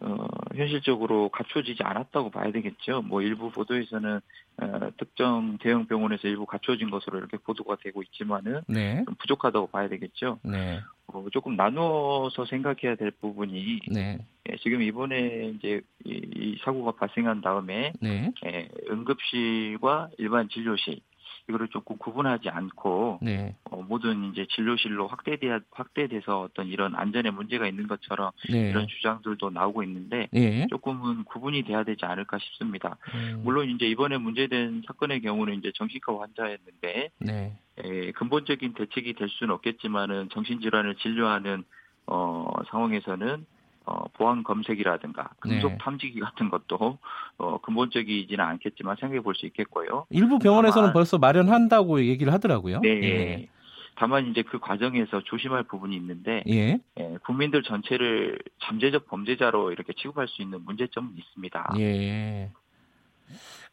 어, 0.00 0.26
현실적으로 0.54 1.28
갖춰지지 1.30 1.82
않았다고 1.82 2.30
봐야 2.30 2.50
되겠죠. 2.52 3.02
뭐 3.02 3.22
일부 3.22 3.50
보도에서는 3.50 4.20
어, 4.58 4.90
특정 4.98 5.58
대형 5.58 5.86
병원에서 5.86 6.28
일부 6.28 6.46
갖춰진 6.46 6.90
것으로 6.90 7.18
이렇게 7.18 7.36
보도가 7.38 7.76
되고 7.82 8.02
있지만은 8.02 8.60
네. 8.68 9.02
좀 9.04 9.14
부족하다고 9.18 9.68
봐야 9.68 9.88
되겠죠. 9.88 10.38
네. 10.42 10.80
어, 11.06 11.24
조금 11.32 11.56
나누어서 11.56 12.44
생각해야 12.46 12.96
될 12.96 13.10
부분이 13.10 13.80
네. 13.90 14.18
예, 14.50 14.56
지금 14.56 14.82
이번에 14.82 15.52
이제 15.56 15.80
이, 16.04 16.20
이, 16.34 16.58
사고가 16.64 16.92
발생한 16.92 17.40
다음에 17.40 17.92
네. 18.00 18.32
예, 18.46 18.68
응급실과 18.90 20.10
일반 20.18 20.48
진료실 20.48 21.00
이거를 21.48 21.68
조금 21.68 21.96
구분하지 21.96 22.48
않고 22.48 23.20
네. 23.22 23.54
어, 23.70 23.82
모든 23.82 24.32
이제 24.32 24.46
진료실로 24.50 25.06
확대돼 25.06 25.60
확대돼서 25.70 26.42
어떤 26.42 26.66
이런 26.66 26.94
안전에 26.94 27.30
문제가 27.30 27.68
있는 27.68 27.86
것처럼 27.86 28.32
네. 28.50 28.70
이런 28.70 28.86
주장들도 28.88 29.50
나오고 29.50 29.82
있는데 29.84 30.28
네. 30.32 30.66
조금은 30.68 31.24
구분이 31.24 31.62
돼야 31.62 31.84
되지 31.84 32.04
않을까 32.04 32.38
싶습니다. 32.38 32.96
음. 33.14 33.42
물론 33.44 33.70
이제 33.70 33.86
이번에 33.86 34.18
문제된 34.18 34.82
사건의 34.86 35.20
경우는 35.20 35.54
이제 35.54 35.70
정신과 35.76 36.20
환자였는데 36.20 37.10
네. 37.20 37.58
에, 37.78 38.12
근본적인 38.12 38.74
대책이 38.74 39.14
될 39.14 39.28
수는 39.28 39.54
없겠지만은 39.54 40.30
정신질환을 40.30 40.96
진료하는 40.96 41.64
어, 42.06 42.48
상황에서는 42.70 43.46
어, 43.86 44.08
보안 44.14 44.42
검색이라든가 44.42 45.30
금속 45.38 45.72
네. 45.72 45.78
탐지기 45.80 46.18
같은 46.20 46.50
것도 46.50 46.98
어, 47.38 47.60
근본적이지는 47.60 48.44
않겠지만 48.44 48.96
생각해 48.98 49.20
볼 49.20 49.36
수 49.36 49.46
있겠고요. 49.46 50.06
일부 50.10 50.38
병원에서는 50.38 50.88
다만, 50.88 50.92
벌써 50.92 51.18
마련한다고 51.18 52.04
얘기를 52.04 52.32
하더라고요. 52.32 52.80
네. 52.80 52.88
예. 52.88 53.48
다만 53.94 54.26
이제 54.30 54.42
그 54.42 54.58
과정에서 54.58 55.22
조심할 55.24 55.64
부분이 55.64 55.94
있는데 55.96 56.42
예. 56.48 56.78
예, 56.98 57.18
국민들 57.24 57.62
전체를 57.62 58.38
잠재적 58.62 59.06
범죄자로 59.06 59.72
이렇게 59.72 59.92
취급할 59.94 60.26
수 60.28 60.42
있는 60.42 60.64
문제점은 60.64 61.12
있습니다. 61.16 61.74
예. 61.78 62.50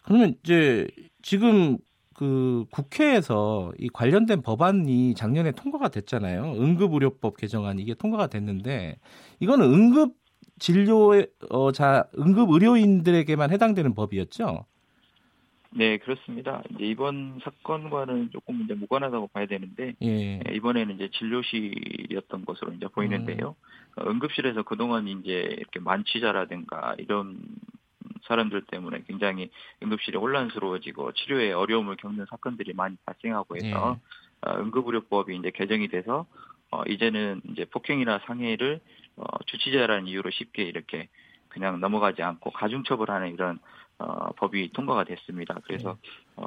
그러면 0.02 0.34
이제 0.42 0.86
지금 1.22 1.78
그 2.14 2.64
국회에서 2.70 3.72
이 3.78 3.88
관련된 3.88 4.42
법안이 4.42 5.14
작년에 5.14 5.52
통과가 5.52 5.88
됐잖아요. 5.88 6.54
응급의료법 6.58 7.36
개정안 7.36 7.78
이게 7.78 7.94
통과가 7.94 8.28
됐는데 8.28 8.98
이거는 9.40 9.66
응급 9.66 10.14
진료에 10.58 11.26
어, 11.50 11.72
자 11.72 12.08
응급 12.18 12.50
의료인들에게만 12.50 13.50
해당되는 13.50 13.94
법이었죠. 13.94 14.66
네, 15.76 15.98
그렇습니다. 15.98 16.62
이제 16.70 16.84
이번 16.84 17.40
사건과는 17.42 18.30
조금 18.30 18.62
이제 18.62 18.74
무관하다고 18.74 19.26
봐야 19.28 19.46
되는데 19.46 19.94
예. 20.02 20.40
예 20.48 20.54
이번에는 20.54 20.94
이제 20.94 21.10
진료실이었던 21.12 22.44
것으로 22.44 22.72
이제 22.74 22.86
보이는데요. 22.86 23.56
음. 23.98 24.08
응급실에서 24.08 24.62
그동안 24.62 25.08
이제 25.08 25.32
이렇게 25.32 25.80
만취자라든가 25.80 26.94
이런 26.98 27.40
사람들 28.22 28.62
때문에 28.66 29.02
굉장히 29.06 29.50
응급실이 29.82 30.16
혼란스러워지고 30.16 31.12
치료에 31.12 31.52
어려움을 31.52 31.96
겪는 31.96 32.26
사건들이 32.30 32.72
많이 32.74 32.96
발생하고 33.04 33.56
해서 33.56 33.98
네. 34.44 34.50
어, 34.50 34.58
응급의료법이 34.60 35.36
이제 35.36 35.50
개정이 35.50 35.88
돼서 35.88 36.26
어, 36.70 36.82
이제는 36.88 37.40
이제 37.50 37.64
폭행이나 37.66 38.20
상해를 38.26 38.80
어, 39.16 39.24
주치자라는 39.46 40.06
이유로 40.08 40.30
쉽게 40.30 40.64
이렇게 40.64 41.08
그냥 41.48 41.80
넘어가지 41.80 42.22
않고 42.22 42.50
가중처벌하는 42.50 43.32
이런 43.32 43.58
어, 43.98 44.32
법이 44.32 44.72
통과가 44.72 45.04
됐습니다. 45.04 45.60
그래서 45.64 45.96
네. 46.02 46.10
어, 46.36 46.46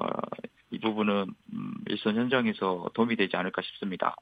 이 0.72 0.80
부분은 0.80 1.34
음, 1.54 1.74
일선 1.88 2.16
현장에서 2.16 2.90
도움이 2.94 3.16
되지 3.16 3.38
않을까 3.38 3.62
싶습니다. 3.62 4.16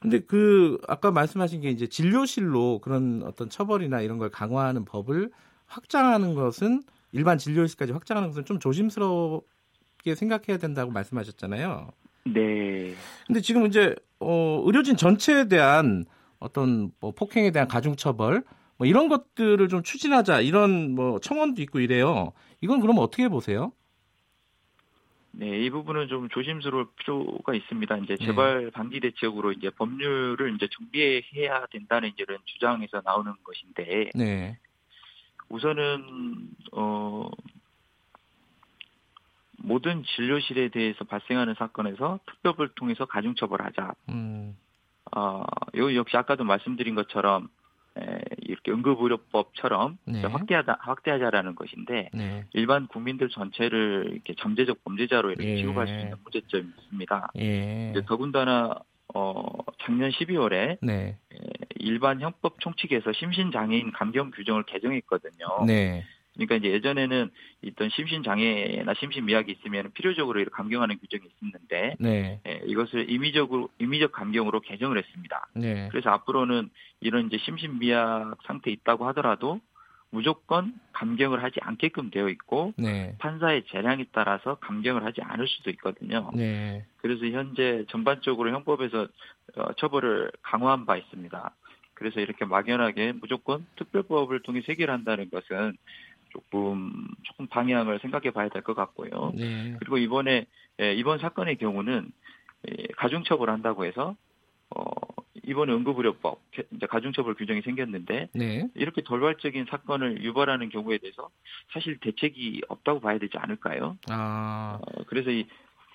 근데 0.00 0.20
그 0.20 0.78
아까 0.86 1.10
말씀하신 1.10 1.62
게 1.62 1.70
이제 1.70 1.86
진료실로 1.86 2.80
그런 2.80 3.22
어떤 3.24 3.48
처벌이나 3.48 4.02
이런 4.02 4.18
걸 4.18 4.30
강화하는 4.30 4.84
법을 4.84 5.30
확장하는 5.66 6.34
것은 6.34 6.82
일반 7.12 7.38
진료실까지 7.38 7.92
확장하는 7.92 8.30
것은 8.30 8.44
좀 8.44 8.58
조심스럽게 8.58 10.14
생각해야 10.14 10.58
된다고 10.58 10.90
말씀하셨잖아요. 10.90 11.90
네. 12.26 12.94
근데 13.26 13.40
지금 13.40 13.66
이제 13.66 13.94
어, 14.20 14.62
의료진 14.64 14.96
전체에 14.96 15.48
대한 15.48 16.04
어떤 16.38 16.90
뭐 17.00 17.12
폭행에 17.12 17.50
대한 17.50 17.68
가중 17.68 17.96
처벌 17.96 18.42
뭐 18.76 18.86
이런 18.86 19.08
것들을 19.08 19.68
좀 19.68 19.82
추진하자 19.82 20.40
이런 20.40 20.94
뭐 20.94 21.20
청원도 21.20 21.62
있고 21.62 21.80
이래요. 21.80 22.32
이건 22.60 22.80
그럼 22.80 22.98
어떻게 22.98 23.28
보세요? 23.28 23.72
네, 25.36 25.64
이 25.64 25.70
부분은 25.70 26.08
좀 26.08 26.28
조심스러울 26.28 26.86
필요가 26.96 27.54
있습니다. 27.54 27.96
이제 27.98 28.16
네. 28.16 28.26
재발 28.26 28.70
방지 28.70 29.00
대책으로 29.00 29.52
이제 29.52 29.70
법률을 29.70 30.54
이제 30.54 30.68
정비해야 30.70 31.66
된다는 31.66 32.12
이런 32.16 32.38
주장에서 32.44 33.02
나오는 33.04 33.32
것인데, 33.42 34.10
네. 34.14 34.58
우선은 35.48 36.48
어 36.72 37.30
모든 39.64 40.02
진료실에 40.04 40.68
대해서 40.68 41.04
발생하는 41.04 41.54
사건에서 41.54 42.20
특별을 42.26 42.70
통해서 42.74 43.06
가중 43.06 43.34
처벌하자. 43.34 43.94
음. 44.10 44.56
어, 45.16 45.44
요 45.76 45.94
역시 45.94 46.16
아까도 46.16 46.44
말씀드린 46.44 46.94
것처럼 46.94 47.48
에, 47.98 48.20
이렇게 48.42 48.72
응급의료법처럼 48.72 49.98
네. 50.06 50.22
확대하자 50.22 50.76
확대하자라는 50.80 51.54
것인데 51.54 52.10
네. 52.12 52.44
일반 52.52 52.88
국민들 52.88 53.28
전체를 53.28 54.08
이렇게 54.12 54.34
잠재적 54.34 54.82
범죄자로 54.84 55.30
이렇게 55.30 55.52
예. 55.52 55.56
취급할 55.56 55.86
수 55.86 55.94
있는 55.94 56.16
문제점이 56.24 56.64
있습니다. 56.78 57.28
예. 57.38 57.90
이제 57.90 58.02
더군다나 58.06 58.74
어, 59.14 59.44
작년 59.82 60.10
12월에 60.10 60.78
네. 60.82 61.18
일반 61.84 62.20
형법 62.20 62.60
총칙에서 62.60 63.12
심신장애인 63.12 63.92
감경 63.92 64.30
규정을 64.30 64.64
개정했거든요. 64.64 65.64
네. 65.66 66.04
그러니까 66.34 66.56
이제 66.56 66.70
예전에는 66.70 67.30
있던 67.62 67.90
심신장애나 67.90 68.94
심신미약이 68.94 69.52
있으면 69.52 69.92
필요적으로 69.92 70.40
이렇게 70.40 70.54
감경하는 70.54 70.98
규정이 70.98 71.22
있었는데 71.24 71.96
네. 72.00 72.40
예, 72.46 72.60
이것을 72.66 73.08
임의적으로 73.08 73.68
임의적 73.78 74.10
감경으로 74.12 74.60
개정을 74.60 74.98
했습니다. 74.98 75.46
네. 75.54 75.88
그래서 75.90 76.10
앞으로는 76.10 76.70
이런 77.00 77.26
이제 77.26 77.38
심신미약 77.38 78.38
상태 78.46 78.70
있다고 78.72 79.06
하더라도 79.08 79.60
무조건 80.10 80.74
감경을 80.92 81.42
하지 81.42 81.58
않게끔 81.60 82.10
되어 82.10 82.28
있고 82.28 82.72
네. 82.76 83.16
판사의 83.18 83.64
재량에 83.70 84.06
따라서 84.12 84.56
감경을 84.56 85.04
하지 85.04 85.20
않을 85.22 85.48
수도 85.48 85.70
있거든요. 85.70 86.30
네. 86.34 86.84
그래서 86.98 87.26
현재 87.26 87.84
전반적으로 87.90 88.50
형법에서 88.50 89.08
어, 89.56 89.72
처벌을 89.74 90.30
강화한 90.42 90.86
바 90.86 90.96
있습니다. 90.96 91.54
그래서 91.94 92.20
이렇게 92.20 92.44
막연하게 92.44 93.12
무조건 93.20 93.66
특별법을 93.76 94.42
통해 94.42 94.62
해결 94.68 94.90
한다는 94.90 95.30
것은 95.30 95.76
조금 96.30 97.06
조금 97.22 97.46
방향을 97.46 98.00
생각해 98.00 98.30
봐야 98.32 98.48
될 98.48 98.62
것 98.62 98.74
같고요. 98.74 99.32
네. 99.34 99.76
그리고 99.78 99.98
이번에 99.98 100.46
예, 100.80 100.94
이번 100.94 101.18
사건의 101.18 101.56
경우는 101.56 102.10
예, 102.68 102.86
가중처벌 102.96 103.50
한다고 103.50 103.84
해서 103.84 104.16
어 104.74 104.82
이번에 105.44 105.72
응급의료법 105.72 106.40
이제 106.72 106.86
가중처벌 106.86 107.34
규정이 107.34 107.60
생겼는데 107.62 108.30
네. 108.34 108.68
이렇게 108.74 109.02
돌발적인 109.02 109.66
사건을 109.70 110.24
유발하는 110.24 110.70
경우에 110.70 110.98
대해서 110.98 111.28
사실 111.72 111.98
대책이 111.98 112.62
없다고 112.68 113.00
봐야 113.00 113.18
되지 113.18 113.36
않을까요? 113.38 113.96
아. 114.10 114.78
어, 114.80 115.04
그래서 115.06 115.30
이 115.30 115.46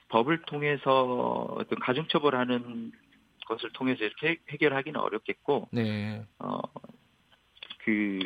법을 0.09 0.43
통해서 0.43 1.47
어떤 1.57 1.79
가중처벌하는 1.79 2.91
것을 3.49 3.71
통해서 3.71 4.05
이렇게 4.05 4.37
해결하기는 4.49 4.99
어렵겠고, 4.99 5.69
네. 5.71 6.23
어그 6.37 8.19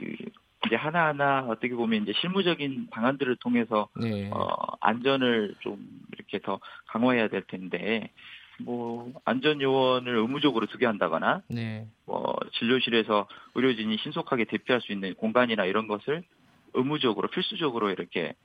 이제 0.67 0.75
하나하나 0.75 1.45
어떻게 1.47 1.73
보면 1.73 2.03
이제 2.03 2.13
실무적인 2.21 2.89
방안들을 2.91 3.37
통해서 3.37 3.89
네. 3.95 4.29
어 4.31 4.47
안전을 4.81 5.55
좀 5.61 5.87
이렇게 6.13 6.39
더 6.39 6.59
강화해야 6.87 7.29
될 7.29 7.43
텐데 7.43 8.11
뭐 8.59 9.11
안전 9.25 9.61
요원을 9.61 10.15
의무적으로 10.15 10.67
두게 10.67 10.85
한다거나 10.85 11.41
네. 11.47 11.87
뭐 12.05 12.35
진료실에서 12.59 13.27
의료진이 13.55 13.97
신속하게 13.97 14.45
대피할 14.45 14.81
수 14.81 14.91
있는 14.91 15.15
공간이나 15.15 15.65
이런 15.65 15.87
것을 15.87 16.23
의무적으로 16.73 17.29
필수적으로 17.29 17.89
이렇게 17.89 18.35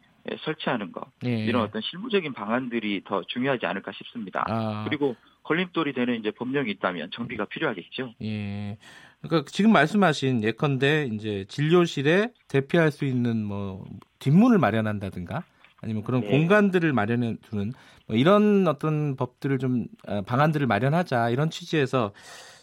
설치하는 0.40 0.92
것 0.92 1.04
예. 1.24 1.44
이런 1.44 1.62
어떤 1.62 1.82
실무적인 1.82 2.32
방안들이 2.32 3.02
더 3.04 3.22
중요하지 3.26 3.66
않을까 3.66 3.92
싶습니다. 3.92 4.44
아. 4.48 4.84
그리고 4.88 5.16
걸림돌이 5.44 5.94
되는 5.94 6.18
이제 6.18 6.30
법령이 6.30 6.70
있다면 6.72 7.10
정비가 7.12 7.46
필요하겠죠. 7.46 8.14
예. 8.22 8.78
그러니까 9.20 9.50
지금 9.50 9.72
말씀하신 9.72 10.44
예컨대 10.44 11.08
이제 11.12 11.44
진료실에 11.48 12.32
대피할 12.48 12.90
수 12.90 13.04
있는 13.04 13.44
뭐 13.44 13.84
뒷문을 14.18 14.58
마련한다든가 14.58 15.42
아니면 15.80 16.02
그런 16.02 16.20
네. 16.20 16.28
공간들을 16.28 16.92
마련해 16.92 17.36
두는 17.42 17.72
뭐 18.06 18.16
이런 18.16 18.66
어떤 18.68 19.16
법들을 19.16 19.58
좀 19.58 19.86
아, 20.06 20.22
방안들을 20.22 20.66
마련하자 20.66 21.30
이런 21.30 21.50
취지에서 21.50 22.12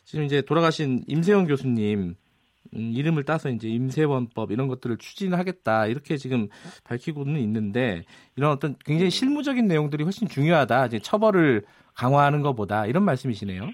지금 0.04 0.26
이제 0.26 0.42
돌아가신 0.42 1.04
임세영 1.08 1.48
교수님 1.48 2.16
음, 2.74 2.92
이름을 2.94 3.24
따서 3.24 3.50
이제 3.50 3.68
임세원법 3.70 4.52
이런 4.52 4.68
것들을 4.68 4.98
추진하겠다 4.98 5.88
이렇게 5.88 6.18
지금 6.18 6.48
밝히고는 6.84 7.40
있는데 7.42 8.04
이런 8.36 8.52
어떤 8.52 8.76
굉장히 8.86 9.12
실무적인 9.12 9.68
내용들이 9.68 10.04
훨씬 10.04 10.28
중요하다. 10.28 10.88
이제 10.88 11.00
처벌을 11.00 11.64
강화하는 11.94 12.42
것보다 12.42 12.86
이런 12.86 13.04
말씀이시네요. 13.04 13.70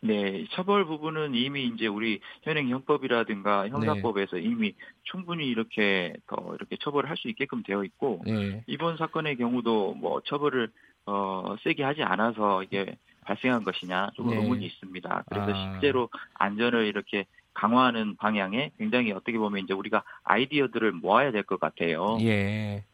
네, 0.00 0.46
처벌 0.52 0.84
부분은 0.84 1.34
이미 1.34 1.66
이제 1.66 1.88
우리 1.88 2.20
현행 2.42 2.68
형법이라든가 2.68 3.68
형사법에서 3.68 4.36
네. 4.36 4.42
이미 4.42 4.74
충분히 5.02 5.48
이렇게 5.48 6.14
더 6.28 6.54
이렇게 6.54 6.76
처벌을 6.80 7.10
할 7.10 7.16
수 7.16 7.28
있게끔 7.28 7.64
되어 7.64 7.82
있고 7.82 8.22
네. 8.24 8.62
이번 8.68 8.96
사건의 8.96 9.36
경우도 9.36 9.94
뭐 9.94 10.20
처벌을 10.24 10.70
어 11.06 11.56
세게 11.64 11.82
하지 11.82 12.04
않아서 12.04 12.62
이게 12.62 12.96
발생한 13.22 13.64
것이냐 13.64 14.10
좀 14.14 14.30
네. 14.30 14.36
의문이 14.36 14.64
있습니다. 14.66 15.24
그래서 15.28 15.52
아. 15.52 15.72
실제로 15.72 16.08
안전을 16.34 16.86
이렇게 16.86 17.26
강화하는 17.58 18.16
방향에 18.16 18.70
굉장히 18.78 19.10
어떻게 19.10 19.36
보면 19.36 19.64
이제 19.64 19.74
우리가 19.74 20.04
아이디어들을 20.22 20.92
모아야 20.92 21.32
될 21.32 21.42
것 21.42 21.58
같아요. 21.58 22.16
예. 22.20 22.84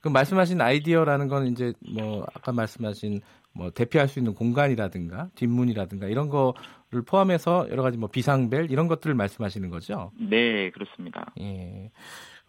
그 0.00 0.08
말씀하신 0.08 0.60
아이디어라는 0.60 1.26
건 1.28 1.46
이제 1.48 1.72
뭐 1.92 2.24
아까 2.34 2.52
말씀하신 2.52 3.20
뭐 3.52 3.70
대피할 3.70 4.06
수 4.06 4.20
있는 4.20 4.34
공간이라든가 4.34 5.30
뒷문이라든가 5.34 6.06
이런 6.06 6.28
거를 6.28 7.02
포함해서 7.04 7.66
여러 7.70 7.82
가지 7.82 7.98
뭐 7.98 8.08
비상벨 8.08 8.70
이런 8.70 8.86
것들을 8.86 9.14
말씀하시는 9.16 9.68
거죠? 9.70 10.12
네, 10.16 10.70
그렇습니다. 10.70 11.32
예. 11.40 11.90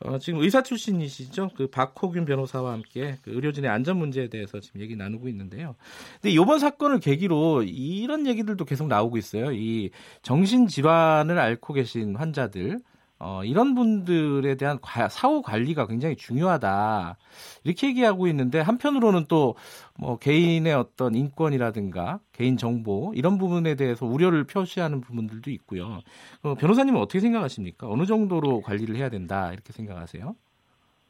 어, 0.05 0.17
지금 0.17 0.41
의사 0.41 0.63
출신이시죠? 0.63 1.51
그 1.55 1.67
박호균 1.67 2.25
변호사와 2.25 2.71
함께 2.71 3.17
그 3.21 3.31
의료진의 3.31 3.69
안전 3.69 3.97
문제에 3.97 4.29
대해서 4.29 4.59
지금 4.59 4.79
얘기 4.81 4.95
나누고 4.95 5.27
있는데요. 5.27 5.75
근데 6.21 6.31
이번 6.31 6.59
사건을 6.59 6.99
계기로 6.99 7.63
이런 7.63 8.25
얘기들도 8.25 8.63
계속 8.63 8.87
나오고 8.87 9.17
있어요. 9.17 9.51
이 9.51 9.89
정신 10.21 10.67
질환을 10.67 11.37
앓고 11.37 11.73
계신 11.73 12.15
환자들 12.15 12.79
어, 13.19 13.43
이런 13.43 13.75
분들에 13.75 14.55
대한 14.55 14.79
사후 15.09 15.41
관리가 15.41 15.87
굉장히 15.87 16.15
중요하다. 16.15 17.17
이렇게 17.65 17.87
얘기하고 17.87 18.27
있는데 18.27 18.59
한편으로는 18.59 19.25
또 19.27 19.55
뭐 19.99 20.17
개인의 20.17 20.73
어떤 20.73 21.13
인권이라든가 21.13 22.21
개인 22.31 22.55
정보 22.57 23.11
이런 23.15 23.37
부분에 23.37 23.75
대해서 23.75 24.05
우려를 24.05 24.45
표시하는 24.45 25.01
부분들도 25.01 25.51
있고요. 25.51 25.99
어, 26.41 26.55
변호사님은 26.55 26.99
어떻게 27.01 27.19
생각하십니까? 27.19 27.87
어느 27.89 28.05
정도로 28.05 28.61
관리를 28.61 28.95
해야 28.95 29.09
된다 29.09 29.51
이렇게 29.51 29.73
생각하세요? 29.73 30.35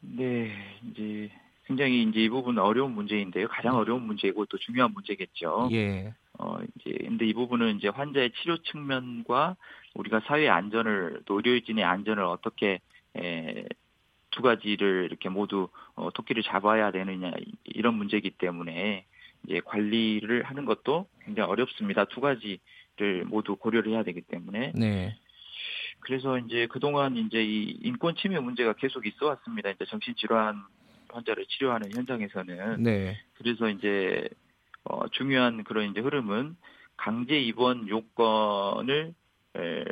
네, 0.00 0.50
이제 0.90 1.30
굉장히 1.70 2.02
이제 2.02 2.20
이 2.20 2.28
부분은 2.28 2.60
어려운 2.60 2.94
문제인데요. 2.94 3.46
가장 3.46 3.76
어려운 3.76 4.02
문제이고 4.02 4.44
또 4.46 4.58
중요한 4.58 4.92
문제겠죠. 4.92 5.68
예. 5.70 6.12
어, 6.36 6.58
이제 6.74 6.96
근데 6.98 7.26
이 7.26 7.32
부분은 7.32 7.76
이제 7.76 7.86
환자의 7.86 8.32
치료 8.32 8.56
측면과 8.58 9.56
우리가 9.94 10.20
사회 10.26 10.48
안전을 10.48 11.22
또 11.26 11.36
의료진의 11.36 11.84
안전을 11.84 12.24
어떻게 12.24 12.80
에, 13.16 13.66
두 14.32 14.42
가지를 14.42 15.04
이렇게 15.08 15.28
모두 15.28 15.68
어, 15.94 16.10
토끼를 16.12 16.42
잡아야 16.42 16.90
되느냐 16.90 17.30
이런 17.62 17.94
문제이기 17.94 18.30
때문에 18.30 19.04
이제 19.44 19.60
관리를 19.64 20.42
하는 20.42 20.64
것도 20.64 21.06
굉장히 21.24 21.48
어렵습니다. 21.48 22.06
두 22.06 22.20
가지를 22.20 23.24
모두 23.26 23.54
고려를 23.54 23.92
해야 23.92 24.02
되기 24.02 24.22
때문에. 24.22 24.72
네. 24.74 25.16
그래서 26.00 26.36
이제 26.38 26.66
그동안 26.66 27.16
이제 27.16 27.44
이 27.44 27.78
인권 27.82 28.16
침해 28.16 28.40
문제가 28.40 28.72
계속 28.72 29.06
있어 29.06 29.26
왔습니다. 29.26 29.70
이제 29.70 29.84
정신질환 29.84 30.64
환자를 31.12 31.46
치료하는 31.46 31.92
현장에서는. 31.92 32.82
네. 32.82 33.16
그래서 33.34 33.68
이제 33.68 34.28
어, 34.84 35.08
중요한 35.08 35.64
그런 35.64 35.90
이제 35.90 36.00
흐름은 36.00 36.56
강제 36.96 37.38
입원 37.38 37.88
요건을 37.88 39.14
에, 39.56 39.84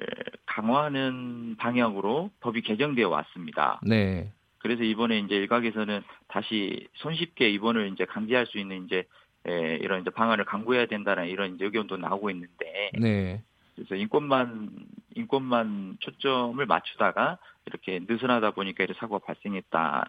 강화하는 0.46 1.56
방향으로 1.56 2.30
법이 2.40 2.62
개정되어 2.62 3.08
왔습니다. 3.08 3.80
네. 3.82 4.32
그래서 4.58 4.82
이번에 4.82 5.18
이제 5.20 5.36
일각에서는 5.36 6.02
다시 6.28 6.88
손쉽게 6.94 7.48
입원을 7.50 7.92
이제 7.92 8.04
강제할 8.04 8.46
수 8.46 8.58
있는 8.58 8.84
이제 8.84 9.04
에, 9.46 9.76
이런 9.76 10.02
이제 10.02 10.10
방안을 10.10 10.44
강구해야 10.44 10.86
된다는 10.86 11.28
이런 11.28 11.54
이제 11.54 11.64
의견도 11.64 11.96
나오고 11.96 12.30
있는데. 12.30 12.90
네. 12.98 13.42
그래서 13.74 13.94
인권만 13.94 14.70
인권만 15.14 15.98
초점을 16.00 16.64
맞추다가 16.66 17.38
이렇게 17.66 18.00
느슨하다 18.08 18.50
보니까 18.50 18.84
이런 18.84 18.96
사고가 18.98 19.24
발생했다 19.24 20.06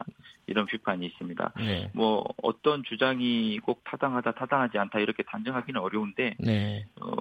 이런 0.50 0.66
비판이 0.66 1.06
있습니다. 1.06 1.54
네. 1.58 1.92
뭐 1.94 2.26
어떤 2.42 2.84
주장이 2.84 3.60
꼭 3.60 3.84
타당하다 3.84 4.32
타당하지 4.34 4.78
않다 4.78 5.00
이렇게 5.00 5.24
단정하기는 5.24 5.80
어려운데 5.80 6.36
네. 6.40 6.86
어, 7.00 7.16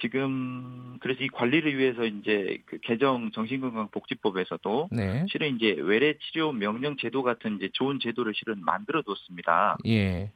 지금 0.00 0.98
그래서 1.00 1.22
이 1.22 1.28
관리를 1.28 1.78
위해서 1.78 2.04
이제 2.04 2.58
그 2.66 2.78
개정 2.80 3.30
정신건강복지법에서도 3.32 4.88
네. 4.92 5.24
실은 5.30 5.56
이제 5.56 5.76
외래 5.78 6.14
치료 6.18 6.52
명령 6.52 6.96
제도 6.96 7.22
같은 7.22 7.56
이제 7.56 7.70
좋은 7.72 8.00
제도를 8.00 8.32
실은 8.34 8.64
만들어 8.64 9.02
뒀습니다. 9.02 9.78
예. 9.86 10.32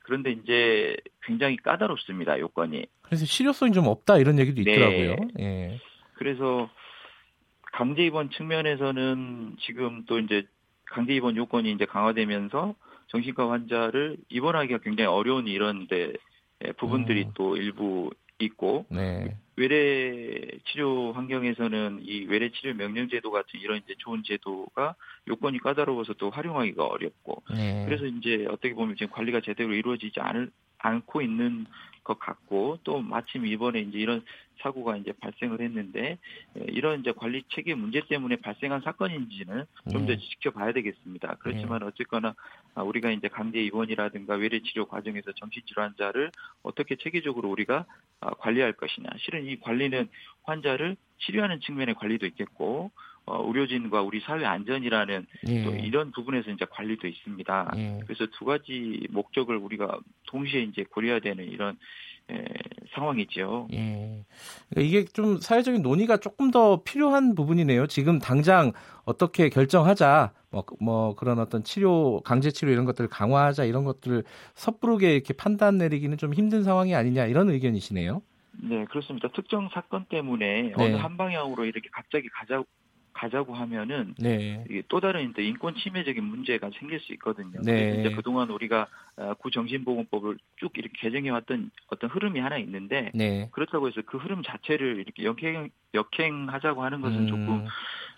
그런데 0.00 0.32
이제 0.32 0.96
굉장히 1.22 1.56
까다롭습니다 1.56 2.38
요건이. 2.38 2.86
그래서 3.02 3.24
실효성이 3.24 3.72
좀 3.72 3.86
없다 3.86 4.18
이런 4.18 4.38
얘기도 4.38 4.62
네. 4.62 4.72
있더라고요. 4.72 5.16
네. 5.34 5.44
예. 5.44 5.80
그래서 6.14 6.68
강제 7.72 8.04
입원 8.04 8.30
측면에서는 8.30 9.56
지금 9.60 10.04
또 10.06 10.18
이제 10.18 10.46
강제 10.86 11.14
입원 11.14 11.36
요건이 11.36 11.72
이제 11.72 11.84
강화되면서 11.84 12.74
정신과 13.08 13.50
환자를 13.50 14.16
입원하기가 14.28 14.78
굉장히 14.78 15.08
어려운 15.08 15.46
이런 15.46 15.86
데 15.86 16.12
부분들이 16.78 17.24
음. 17.24 17.30
또 17.34 17.56
일부 17.56 18.10
있고 18.38 18.86
네. 18.90 19.36
외래 19.56 20.48
치료 20.66 21.12
환경에서는 21.12 22.00
이 22.02 22.26
외래 22.26 22.50
치료 22.50 22.74
명령 22.74 23.08
제도 23.08 23.30
같은 23.30 23.58
이런 23.58 23.78
이제 23.78 23.94
좋은 23.98 24.22
제도가 24.24 24.94
요건이 25.28 25.60
까다로워서 25.60 26.14
또 26.14 26.30
활용하기가 26.30 26.84
어렵고 26.84 27.42
네. 27.54 27.84
그래서 27.86 28.04
이제 28.04 28.46
어떻게 28.48 28.74
보면 28.74 28.96
지금 28.96 29.12
관리가 29.12 29.40
제대로 29.40 29.72
이루어지지 29.72 30.20
않을 30.20 30.50
않고 30.78 31.22
있는 31.22 31.66
것 32.06 32.18
같고 32.20 32.78
또 32.84 33.00
마침 33.00 33.46
이번에 33.46 33.80
이제 33.80 33.98
이런 33.98 34.22
사고가 34.60 34.96
이제 34.96 35.12
발생을 35.20 35.60
했는데 35.60 36.18
예, 36.58 36.64
이런 36.68 37.00
이제 37.00 37.12
관리 37.12 37.42
체계 37.48 37.74
문제 37.74 38.00
때문에 38.08 38.36
발생한 38.36 38.80
사건인지는 38.82 39.64
좀더 39.90 40.12
네. 40.12 40.18
지켜봐야 40.18 40.72
되겠습니다. 40.72 41.36
그렇지만 41.40 41.80
네. 41.80 41.86
어쨌거나 41.86 42.34
아, 42.74 42.82
우리가 42.82 43.10
이제 43.10 43.28
강제 43.28 43.60
입원이라든가 43.60 44.34
외래 44.34 44.60
치료 44.60 44.86
과정에서 44.86 45.32
정신질환자를 45.32 46.30
어떻게 46.62 46.96
체계적으로 46.96 47.50
우리가 47.50 47.84
아, 48.20 48.30
관리할 48.30 48.72
것이냐. 48.72 49.10
실은 49.18 49.44
이 49.46 49.58
관리는 49.58 50.08
환자를 50.44 50.96
치료하는 51.18 51.60
측면의 51.60 51.96
관리도 51.96 52.26
있겠고 52.26 52.92
어, 53.26 53.44
의료진과 53.44 54.02
우리 54.02 54.20
사회 54.20 54.44
안전이라는 54.44 55.26
예. 55.48 55.64
또 55.64 55.74
이런 55.74 56.12
부분에서 56.12 56.50
이제 56.50 56.64
관리도 56.70 57.08
있습니다. 57.08 57.72
예. 57.76 58.00
그래서 58.06 58.26
두 58.38 58.44
가지 58.44 59.06
목적을 59.10 59.56
우리가 59.56 59.98
동시에 60.28 60.62
이제 60.62 60.84
고려해야 60.84 61.18
되는 61.18 61.44
이런 61.44 61.76
에, 62.30 62.44
상황이죠. 62.94 63.68
예. 63.72 64.24
그러니까 64.70 64.88
이게 64.88 65.04
좀 65.06 65.38
사회적인 65.38 65.82
논의가 65.82 66.18
조금 66.18 66.52
더 66.52 66.82
필요한 66.84 67.34
부분이네요. 67.34 67.88
지금 67.88 68.20
당장 68.20 68.72
어떻게 69.04 69.48
결정하자, 69.48 70.32
뭐, 70.50 70.64
뭐 70.80 71.16
그런 71.16 71.40
어떤 71.40 71.64
치료, 71.64 72.20
강제 72.20 72.52
치료 72.52 72.70
이런 72.70 72.84
것들을 72.84 73.10
강화하자 73.10 73.64
이런 73.64 73.84
것들을 73.84 74.22
섣부르게 74.54 75.14
이렇게 75.14 75.34
판단 75.34 75.78
내리기는 75.78 76.16
좀 76.16 76.32
힘든 76.32 76.62
상황이 76.62 76.94
아니냐 76.94 77.26
이런 77.26 77.50
의견이시네요. 77.50 78.22
네, 78.62 78.84
그렇습니다. 78.86 79.28
특정 79.34 79.68
사건 79.72 80.06
때문에 80.06 80.62
네. 80.62 80.72
어느 80.76 80.94
한 80.94 81.16
방향으로 81.16 81.64
이렇게 81.64 81.88
갑자기 81.92 82.28
가자 82.28 82.62
가자고 83.16 83.54
하면은 83.54 84.14
네. 84.18 84.64
이게 84.68 84.82
또 84.88 85.00
다른 85.00 85.30
이제 85.30 85.42
인권 85.42 85.74
침해적인 85.74 86.22
문제가 86.22 86.70
생길 86.78 87.00
수 87.00 87.12
있거든요. 87.14 87.60
네. 87.62 87.96
이제 87.98 88.14
그동안 88.14 88.50
우리가 88.50 88.86
어, 89.16 89.34
구정신보건법을 89.34 90.36
쭉 90.56 90.72
이렇게 90.76 90.92
개정해 90.98 91.30
왔던 91.30 91.70
어떤 91.88 92.10
흐름이 92.10 92.38
하나 92.38 92.58
있는데 92.58 93.10
네. 93.14 93.48
그렇다고 93.52 93.88
해서 93.88 94.02
그 94.04 94.18
흐름 94.18 94.42
자체를 94.42 94.98
이렇게 94.98 95.24
역행 95.24 95.70
역행하자고 95.94 96.82
하는 96.82 97.00
것은 97.00 97.20
음. 97.20 97.26
조금 97.26 97.64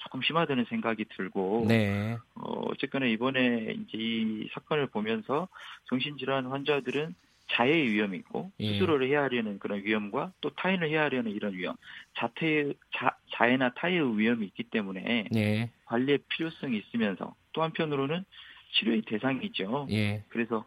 조금 0.03 0.23
심하다는 0.23 0.65
생각이 0.69 1.05
들고 1.17 1.67
네. 1.69 2.19
어, 2.35 2.63
어쨌거나 2.67 3.07
이번에 3.07 3.77
이제 3.79 3.99
이 3.99 4.49
사건을 4.53 4.89
보면서 4.89 5.49
정신질환 5.89 6.47
환자들은 6.47 7.15
자해의 7.51 7.91
위험이 7.91 8.19
있고 8.19 8.51
예. 8.61 8.73
스스로를 8.73 9.09
해하려는 9.09 9.59
그런 9.59 9.83
위험과 9.83 10.33
또 10.41 10.51
타인을 10.51 10.91
해하려는 10.91 11.31
이런 11.33 11.55
위험, 11.55 11.77
자태 12.17 12.73
자, 12.95 13.17
자해나 13.33 13.71
타해의 13.75 14.19
위험이 14.19 14.47
있기 14.47 14.65
때문에 14.65 15.29
예. 15.35 15.71
관리의 15.87 16.19
필요성이 16.29 16.79
있으면서 16.79 17.35
또 17.53 17.63
한편으로는 17.63 18.25
치료의 18.73 19.03
대상이죠. 19.03 19.89
예. 19.91 20.25
그래서 20.29 20.65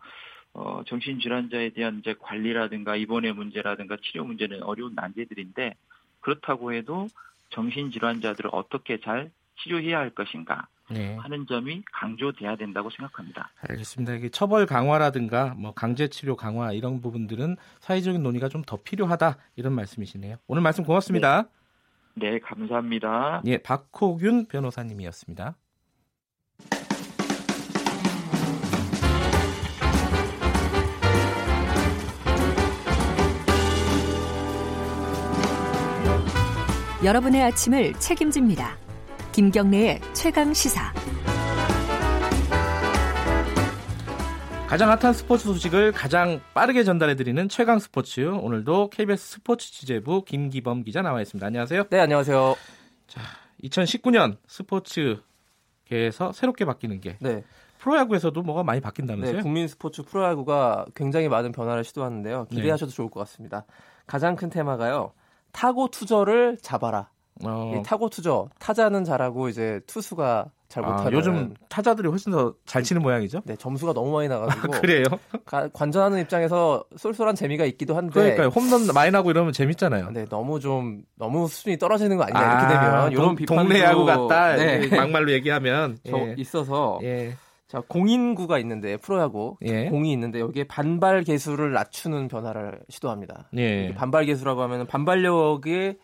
어, 0.53 0.83
정신질환자에 0.85 1.69
대한 1.69 1.99
이제 1.99 2.15
관리라든가 2.19 2.95
입원의 2.95 3.33
문제라든가 3.33 3.97
치료 4.01 4.25
문제는 4.25 4.63
어려운 4.63 4.95
난제들인데 4.95 5.75
그렇다고 6.19 6.73
해도 6.73 7.07
정신질환자들을 7.51 8.49
어떻게 8.53 8.99
잘 8.99 9.31
치료해야 9.57 9.99
할 9.99 10.09
것인가 10.11 10.67
네. 10.89 11.15
하는 11.15 11.45
점이 11.47 11.83
강조돼야 11.93 12.55
된다고 12.57 12.89
생각합니다. 12.89 13.49
알겠습니다. 13.69 14.13
이게 14.13 14.29
처벌 14.29 14.65
강화라든가 14.65 15.53
뭐 15.57 15.73
강제 15.73 16.07
치료 16.09 16.35
강화 16.35 16.71
이런 16.73 17.01
부분들은 17.01 17.55
사회적인 17.79 18.21
논의가 18.23 18.49
좀 18.49 18.61
더 18.65 18.77
필요하다 18.83 19.37
이런 19.55 19.73
말씀이시네요. 19.73 20.37
오늘 20.47 20.61
말씀 20.61 20.83
고맙습니다. 20.83 21.43
네, 22.13 22.31
네 22.31 22.39
감사합니다. 22.39 23.41
예, 23.45 23.57
박호균 23.57 24.47
변호사님이었습니다. 24.47 25.55
여러분의 37.03 37.41
아침을 37.43 37.93
책임집니다. 37.93 38.77
김경래의 39.31 40.01
최강 40.11 40.53
시사. 40.53 40.91
가장 44.67 44.89
핫한 44.89 45.13
스포츠 45.13 45.45
소식을 45.45 45.93
가장 45.93 46.41
빠르게 46.53 46.83
전달해드리는 46.83 47.47
최강 47.47 47.79
스포츠. 47.79 48.27
오늘도 48.27 48.89
KBS 48.89 49.35
스포츠 49.35 49.71
취재부 49.71 50.25
김기범 50.25 50.83
기자 50.83 51.01
나와 51.01 51.21
있습니다. 51.21 51.47
안녕하세요. 51.47 51.85
네, 51.89 51.99
안녕하세요. 52.01 52.55
자, 53.07 53.21
2019년 53.63 54.35
스포츠계에서 54.47 56.33
새롭게 56.33 56.65
바뀌는 56.65 56.99
게 56.99 57.15
네. 57.21 57.45
프로야구에서도 57.79 58.41
뭐가 58.41 58.63
많이 58.63 58.81
바뀐다면서요? 58.81 59.37
네, 59.37 59.41
국민 59.41 59.69
스포츠 59.69 60.03
프로야구가 60.03 60.87
굉장히 60.93 61.29
많은 61.29 61.53
변화를 61.53 61.85
시도하는데요. 61.85 62.47
기대하셔도 62.51 62.91
네. 62.91 62.95
좋을 62.97 63.09
것 63.09 63.21
같습니다. 63.21 63.65
가장 64.07 64.35
큰 64.35 64.49
테마가요. 64.49 65.13
타고 65.53 65.87
투저를 65.87 66.57
잡아라. 66.61 67.09
어. 67.45 67.81
타고 67.85 68.09
투저 68.09 68.49
타자는 68.59 69.03
잘하고 69.03 69.49
이제 69.49 69.79
투수가 69.87 70.45
잘 70.67 70.83
못하는 70.83 71.07
아, 71.07 71.11
요즘 71.17 71.53
타자들이 71.67 72.07
훨씬 72.07 72.31
더 72.31 72.53
잘 72.65 72.81
치는 72.83 73.01
모양이죠? 73.01 73.41
네 73.45 73.57
점수가 73.57 73.91
너무 73.93 74.11
많이 74.13 74.29
나가지고 74.29 74.73
아, 74.75 74.79
그래요? 74.79 75.03
가, 75.45 75.67
관전하는 75.73 76.19
입장에서 76.21 76.85
쏠쏠한 76.95 77.35
재미가 77.35 77.65
있기도 77.65 77.97
한데 77.97 78.13
그러니까 78.13 78.47
홈런 78.47 78.87
많이 78.93 79.11
나고 79.11 79.31
이러면 79.31 79.51
재밌잖아요. 79.51 80.11
네 80.11 80.25
너무 80.29 80.61
좀 80.61 81.01
너무 81.15 81.49
수준이 81.49 81.77
떨어지는 81.77 82.15
거 82.15 82.23
아니냐 82.23 82.39
아, 82.39 82.61
이렇게 82.61 82.73
되면 82.73 83.11
이런 83.11 83.35
비판도 83.35 83.63
동네 83.63 83.81
야구 83.83 84.05
같다 84.05 84.55
네. 84.55 84.87
막말로 84.95 85.31
얘기하면 85.33 85.97
예. 86.07 86.35
있어서 86.37 86.99
예. 87.03 87.33
자 87.67 87.81
공인구가 87.87 88.57
있는데 88.59 88.95
프로야구 88.97 89.57
예. 89.63 89.89
공이 89.89 90.11
있는데 90.13 90.39
여기에 90.39 90.65
반발 90.65 91.23
개수를 91.23 91.73
낮추는 91.73 92.29
변화를 92.29 92.79
시도합니다. 92.87 93.49
예. 93.57 93.93
반발 93.95 94.25
개수라고 94.25 94.61
하면 94.61 94.87
반발력이 94.87 95.95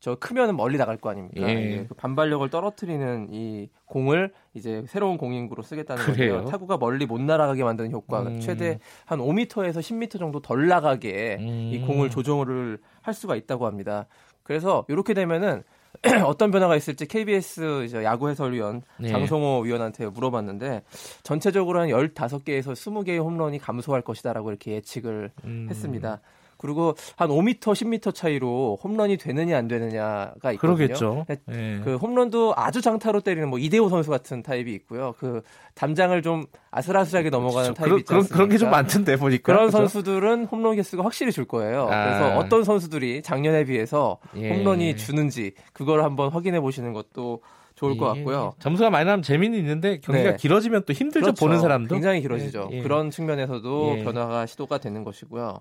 저 0.00 0.14
크면은 0.14 0.56
멀리 0.56 0.78
나갈 0.78 0.96
거 0.96 1.10
아닙니까? 1.10 1.46
예. 1.46 1.84
그 1.86 1.94
반발력을 1.94 2.48
떨어뜨리는 2.48 3.28
이 3.30 3.68
공을 3.84 4.32
이제 4.54 4.82
새로운 4.88 5.18
공인구로 5.18 5.62
쓰겠다는 5.62 6.14
거예요. 6.14 6.46
타구가 6.46 6.78
멀리 6.78 7.04
못 7.04 7.20
날아가게 7.20 7.62
만드는 7.62 7.92
효과가 7.92 8.30
음. 8.30 8.40
최대 8.40 8.78
한 9.04 9.18
5m에서 9.18 9.80
10m 9.80 10.18
정도 10.18 10.40
덜 10.40 10.68
나가게 10.68 11.36
음. 11.38 11.70
이 11.72 11.80
공을 11.80 12.08
조정을 12.08 12.78
할 13.02 13.12
수가 13.12 13.36
있다고 13.36 13.66
합니다. 13.66 14.06
그래서 14.42 14.86
이렇게 14.88 15.12
되면은 15.12 15.62
어떤 16.24 16.50
변화가 16.50 16.76
있을지 16.76 17.06
KBS 17.06 17.84
이제 17.84 18.02
야구 18.02 18.30
해설위원 18.30 18.82
네. 18.96 19.08
장성호 19.08 19.60
위원한테 19.60 20.06
물어봤는데 20.06 20.82
전체적으로 21.24 21.80
한 21.80 21.88
15개에서 21.88 22.72
20개의 22.72 23.22
홈런이 23.22 23.58
감소할 23.58 24.00
것이다라고 24.00 24.48
이렇게 24.48 24.72
예측을 24.72 25.30
음. 25.44 25.66
했습니다. 25.68 26.20
그리고 26.60 26.94
한 27.16 27.30
5m, 27.30 27.60
10m 27.60 28.14
차이로 28.14 28.78
홈런이 28.84 29.16
되느냐 29.16 29.56
안 29.56 29.66
되느냐가 29.66 30.52
있거든요. 30.52 30.76
그러겠죠. 30.76 31.26
네. 31.46 31.80
그 31.82 31.96
홈런도 31.96 32.52
아주 32.56 32.80
장타로 32.80 33.20
때리는 33.22 33.48
뭐 33.48 33.58
이대호 33.58 33.88
선수 33.88 34.10
같은 34.10 34.42
타입이 34.42 34.72
있고요. 34.74 35.14
그 35.18 35.40
담장을 35.74 36.20
좀 36.22 36.44
아슬아슬하게 36.70 37.30
넘어가는 37.30 37.74
그렇죠. 37.74 37.82
타입이 37.82 38.04
않습니까? 38.08 38.34
그런 38.34 38.48
게 38.48 38.58
좀 38.58 38.70
많던데 38.70 39.16
보니까. 39.16 39.42
그런 39.42 39.70
그렇죠? 39.70 39.78
선수들은 39.88 40.44
홈런 40.46 40.76
개수가 40.76 41.02
확실히 41.02 41.32
줄 41.32 41.46
거예요. 41.46 41.88
아. 41.90 42.04
그래서 42.04 42.36
어떤 42.36 42.62
선수들이 42.64 43.22
작년에 43.22 43.64
비해서 43.64 44.18
예. 44.36 44.50
홈런이 44.50 44.96
주는지 44.96 45.52
그걸 45.72 46.02
한번 46.04 46.28
확인해 46.30 46.60
보시는 46.60 46.92
것도 46.92 47.40
좋을 47.76 47.94
예. 47.94 47.96
것 47.96 48.04
같고요. 48.12 48.52
점수가 48.58 48.90
많이 48.90 49.06
나면 49.06 49.22
재미는 49.22 49.58
있는데 49.60 50.00
경기가 50.00 50.32
네. 50.32 50.36
길어지면 50.36 50.82
또 50.86 50.92
힘들죠 50.92 51.24
그렇죠. 51.26 51.46
보는 51.46 51.60
사람도. 51.60 51.94
굉장히 51.94 52.20
길어지죠. 52.20 52.68
예. 52.72 52.82
그런 52.82 53.10
측면에서도 53.10 53.94
예. 53.98 54.04
변화가 54.04 54.44
시도가 54.44 54.76
되는 54.78 55.02
것이고요. 55.04 55.60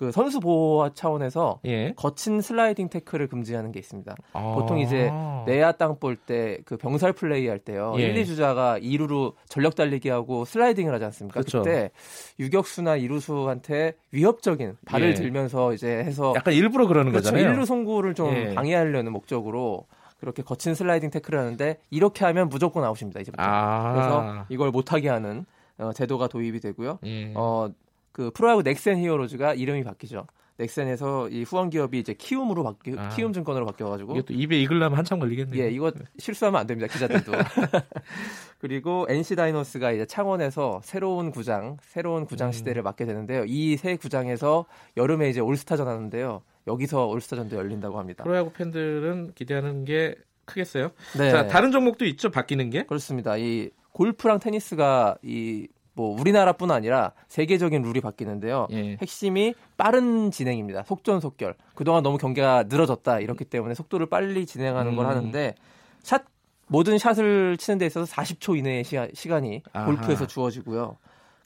그 0.00 0.10
선수 0.12 0.40
보호 0.40 0.88
차원에서 0.94 1.60
예. 1.66 1.92
거친 1.94 2.40
슬라이딩 2.40 2.88
태클을 2.88 3.28
금지하는 3.28 3.70
게 3.70 3.78
있습니다. 3.80 4.16
아~ 4.32 4.54
보통 4.54 4.78
이제 4.78 5.10
내야 5.46 5.72
땅볼 5.72 6.16
때 6.16 6.62
그 6.64 6.78
병살 6.78 7.12
플레이 7.12 7.46
할 7.48 7.58
때요. 7.58 7.92
예. 7.98 8.04
1, 8.04 8.24
2주자가 8.24 8.82
2루로 8.82 9.34
전력 9.46 9.74
달리기 9.74 10.08
하고 10.08 10.46
슬라이딩을 10.46 10.94
하지 10.94 11.04
않습니까? 11.04 11.40
그쵸. 11.40 11.58
그때 11.62 11.90
유격수나 12.38 12.96
이루수한테 12.96 13.92
위협적인 14.12 14.78
발을 14.86 15.10
예. 15.10 15.14
들면서 15.14 15.74
이제 15.74 15.88
해서 15.98 16.32
약간 16.34 16.54
일부러 16.54 16.86
그러는 16.86 17.12
그렇죠. 17.12 17.30
거잖아요. 17.30 17.54
1루 17.60 17.66
송구를 17.66 18.14
좀 18.14 18.34
예. 18.34 18.54
방해하려는 18.54 19.12
목적으로 19.12 19.84
그렇게 20.18 20.42
거친 20.42 20.74
슬라이딩 20.74 21.10
태클을 21.10 21.38
하는데 21.38 21.76
이렇게 21.90 22.24
하면 22.24 22.48
무조건 22.48 22.84
아웃입니다. 22.84 23.20
이제부터. 23.20 23.42
아~ 23.42 23.92
그래서 23.92 24.46
이걸 24.48 24.70
못하게 24.70 25.10
하는 25.10 25.44
어, 25.76 25.92
제도가 25.92 26.28
도입이 26.28 26.60
되고요. 26.60 27.00
예. 27.04 27.32
어, 27.36 27.68
그 28.12 28.30
프로야구 28.30 28.62
넥센 28.62 28.98
히어로즈가 28.98 29.54
이름이 29.54 29.84
바뀌죠. 29.84 30.26
넥센에서 30.58 31.30
이 31.30 31.42
후원 31.42 31.70
기업이 31.70 31.98
이제 31.98 32.12
키움으로 32.12 32.62
바뀌 32.62 32.94
아, 32.98 33.08
키움 33.08 33.32
증권으로 33.32 33.64
바뀌어가지고 33.64 34.12
이게 34.12 34.22
또 34.22 34.34
입에 34.34 34.60
익으려면 34.60 34.98
한참 34.98 35.18
걸리겠네요. 35.18 35.62
예, 35.64 35.70
이거 35.70 35.90
실수하면 36.18 36.60
안 36.60 36.66
됩니다 36.66 36.92
기자들도. 36.92 37.32
그리고 38.58 39.06
NC 39.08 39.36
다이노스가 39.36 39.92
이제 39.92 40.04
창원에서 40.04 40.80
새로운 40.84 41.30
구장, 41.30 41.78
새로운 41.82 42.26
구장 42.26 42.48
음. 42.48 42.52
시대를 42.52 42.82
맞게 42.82 43.06
되는데요. 43.06 43.44
이 43.46 43.76
새 43.80 43.96
구장에서 43.96 44.66
여름에 44.98 45.30
이제 45.30 45.40
올스타전 45.40 45.88
하는데요. 45.88 46.42
여기서 46.66 47.06
올스타전도 47.06 47.56
열린다고 47.56 47.98
합니다. 47.98 48.24
프로야구 48.24 48.52
팬들은 48.52 49.32
기대하는 49.34 49.86
게 49.86 50.14
크겠어요. 50.44 50.90
네. 51.16 51.30
자, 51.30 51.46
다른 51.46 51.70
종목도 51.70 52.04
있죠, 52.06 52.30
바뀌는 52.30 52.68
게? 52.68 52.82
그렇습니다. 52.84 53.38
이 53.38 53.70
골프랑 53.92 54.40
테니스가 54.40 55.16
이 55.22 55.68
뭐 56.00 56.18
우리나라뿐 56.18 56.70
아니라 56.70 57.12
세계적인 57.28 57.82
룰이 57.82 58.00
바뀌는데요. 58.00 58.68
예. 58.70 58.96
핵심이 59.02 59.54
빠른 59.76 60.30
진행입니다. 60.30 60.84
속전속결. 60.84 61.54
그동안 61.74 62.02
너무 62.02 62.16
경기가 62.16 62.64
늘어졌다 62.66 63.20
이렇기 63.20 63.44
때문에 63.44 63.74
속도를 63.74 64.06
빨리 64.06 64.46
진행하는 64.46 64.92
음. 64.92 64.96
걸 64.96 65.06
하는데 65.06 65.54
샷 66.02 66.24
모든 66.68 66.96
샷을 66.96 67.58
치는 67.58 67.76
데 67.76 67.84
있어서 67.84 68.10
40초 68.10 68.56
이내의 68.56 68.84
시간, 68.84 69.10
시간이 69.12 69.62
아하. 69.74 69.84
골프에서 69.84 70.26
주어지고요. 70.26 70.96